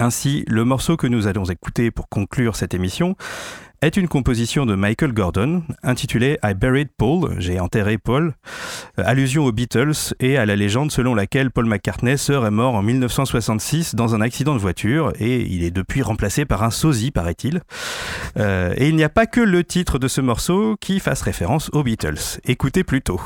Ainsi, 0.00 0.44
le 0.48 0.66
morceau 0.66 0.98
que 0.98 1.06
nous 1.06 1.26
allons 1.26 1.44
écouter 1.44 1.90
pour 1.90 2.10
conclure 2.10 2.56
cette 2.56 2.74
émission 2.74 3.16
est 3.86 3.96
une 3.98 4.08
composition 4.08 4.64
de 4.64 4.74
Michael 4.74 5.12
Gordon 5.12 5.62
intitulée 5.82 6.38
I 6.42 6.54
Buried 6.54 6.88
Paul, 6.96 7.34
j'ai 7.38 7.60
enterré 7.60 7.98
Paul, 7.98 8.32
euh, 8.98 9.02
allusion 9.04 9.44
aux 9.44 9.52
Beatles 9.52 10.14
et 10.20 10.38
à 10.38 10.46
la 10.46 10.56
légende 10.56 10.90
selon 10.90 11.14
laquelle 11.14 11.50
Paul 11.50 11.66
McCartney 11.66 12.16
serait 12.16 12.50
mort 12.50 12.76
en 12.76 12.82
1966 12.82 13.94
dans 13.94 14.14
un 14.14 14.22
accident 14.22 14.54
de 14.54 14.60
voiture 14.60 15.12
et 15.18 15.42
il 15.42 15.62
est 15.64 15.70
depuis 15.70 16.00
remplacé 16.00 16.46
par 16.46 16.62
un 16.62 16.70
sosie, 16.70 17.10
paraît-il. 17.10 17.60
Euh, 18.38 18.72
et 18.78 18.88
il 18.88 18.96
n'y 18.96 19.04
a 19.04 19.10
pas 19.10 19.26
que 19.26 19.40
le 19.40 19.62
titre 19.64 19.98
de 19.98 20.08
ce 20.08 20.22
morceau 20.22 20.76
qui 20.80 20.98
fasse 20.98 21.20
référence 21.20 21.68
aux 21.74 21.82
Beatles. 21.82 22.40
Écoutez 22.44 22.84
plutôt. 22.84 23.20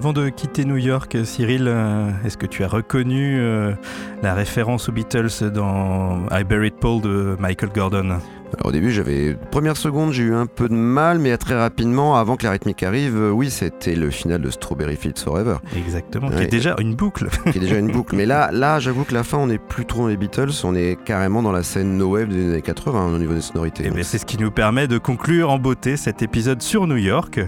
Avant 0.00 0.14
de 0.14 0.30
quitter 0.30 0.64
New 0.64 0.78
York, 0.78 1.14
Cyril, 1.24 1.66
euh, 1.68 2.10
est-ce 2.24 2.38
que 2.38 2.46
tu 2.46 2.64
as 2.64 2.68
reconnu 2.68 3.38
euh, 3.38 3.74
la 4.22 4.32
référence 4.32 4.88
aux 4.88 4.92
Beatles 4.92 5.50
dans 5.52 6.26
I 6.30 6.42
Buried 6.42 6.72
Paul 6.72 7.02
de 7.02 7.36
Michael 7.38 7.68
Gordon? 7.68 8.18
Au 8.64 8.72
début, 8.72 8.90
j'avais 8.90 9.36
première 9.50 9.76
seconde, 9.76 10.12
j'ai 10.12 10.24
eu 10.24 10.34
un 10.34 10.46
peu 10.46 10.68
de 10.68 10.74
mal, 10.74 11.18
mais 11.18 11.36
très 11.36 11.58
rapidement, 11.58 12.16
avant 12.16 12.36
que 12.36 12.44
la 12.44 12.52
rythmique 12.52 12.82
arrive, 12.82 13.16
euh, 13.16 13.30
oui, 13.30 13.50
c'était 13.50 13.94
le 13.94 14.10
final 14.10 14.40
de 14.40 14.50
Strawberry 14.50 14.96
Fields 14.96 15.18
Forever. 15.22 15.56
Exactement, 15.76 16.30
qui 16.30 16.42
est 16.42 16.46
déjà 16.46 16.76
une 16.78 16.94
boucle. 16.94 17.28
qui 17.50 17.58
est 17.58 17.60
déjà 17.60 17.78
une 17.78 17.90
boucle. 17.90 18.16
Mais 18.16 18.26
là, 18.26 18.50
là, 18.52 18.78
j'avoue 18.78 19.04
que 19.04 19.14
la 19.14 19.24
fin, 19.24 19.38
on 19.38 19.46
n'est 19.46 19.58
plus 19.58 19.86
trop 19.86 20.02
dans 20.02 20.08
les 20.08 20.16
Beatles, 20.16 20.50
on 20.64 20.74
est 20.74 20.98
carrément 21.04 21.42
dans 21.42 21.52
la 21.52 21.62
scène 21.62 21.96
no 21.96 22.08
wave 22.08 22.28
des 22.28 22.50
années 22.50 22.62
80 22.62 23.14
au 23.14 23.18
niveau 23.18 23.34
des 23.34 23.40
sonorités. 23.40 23.84
Et 23.84 23.90
eh 23.96 24.02
c'est 24.02 24.18
ce 24.18 24.26
qui 24.26 24.38
nous 24.38 24.50
permet 24.50 24.88
de 24.88 24.98
conclure 24.98 25.50
en 25.50 25.58
beauté 25.58 25.96
cet 25.96 26.22
épisode 26.22 26.62
sur 26.62 26.86
New 26.86 26.96
York. 26.96 27.40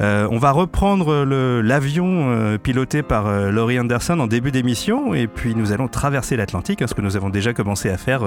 Euh, 0.00 0.28
on 0.30 0.38
va 0.38 0.52
reprendre 0.52 1.24
l'avion 1.62 2.30
euh, 2.30 2.58
piloté 2.58 3.02
par 3.02 3.50
Laurie 3.50 3.78
Anderson 3.78 4.18
en 4.20 4.26
début 4.26 4.50
d'émission, 4.50 5.14
et 5.14 5.26
puis 5.26 5.54
nous 5.54 5.72
allons 5.72 5.88
traverser 5.88 6.36
l'Atlantique, 6.36 6.82
hein, 6.82 6.86
ce 6.86 6.94
que 6.94 7.02
nous 7.02 7.16
avons 7.16 7.30
déjà 7.30 7.52
commencé 7.52 7.90
à 7.90 7.96
faire 7.96 8.22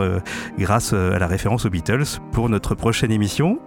grâce 0.58 0.94
à 0.94 1.18
la 1.20 1.28
référence 1.28 1.66
aux 1.66 1.70
Beatles 1.70 2.11
pour 2.32 2.50
notre 2.50 2.76
prochaine 2.76 3.12
émission 3.12 3.60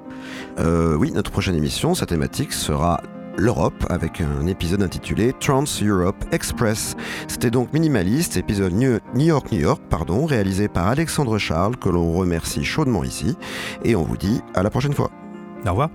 euh, 0.59 0.97
Oui, 0.97 1.13
notre 1.13 1.31
prochaine 1.31 1.55
émission, 1.55 1.95
sa 1.95 2.07
thématique 2.07 2.53
sera 2.53 3.01
l'Europe 3.37 3.87
avec 3.91 4.21
un 4.21 4.47
épisode 4.47 4.83
intitulé 4.83 5.33
Trans 5.41 5.65
Europe 5.83 6.25
Express. 6.33 6.97
C'était 7.29 7.51
donc 7.51 7.73
minimaliste, 7.73 8.37
épisode 8.37 8.73
New 8.73 8.99
York 9.17 9.53
New 9.53 9.61
York, 9.61 9.83
pardon, 9.91 10.25
réalisé 10.25 10.69
par 10.69 10.89
Alexandre 10.89 11.39
Charles 11.39 11.77
que 11.77 11.89
l'on 11.89 12.13
remercie 12.13 12.65
chaudement 12.65 13.05
ici 13.05 13.37
et 13.85 13.97
on 13.97 14.03
vous 14.03 14.17
dit 14.17 14.41
à 14.55 14.63
la 14.63 14.71
prochaine 14.71 14.95
fois. 14.95 15.11
Au 15.67 15.71
revoir. 15.71 15.91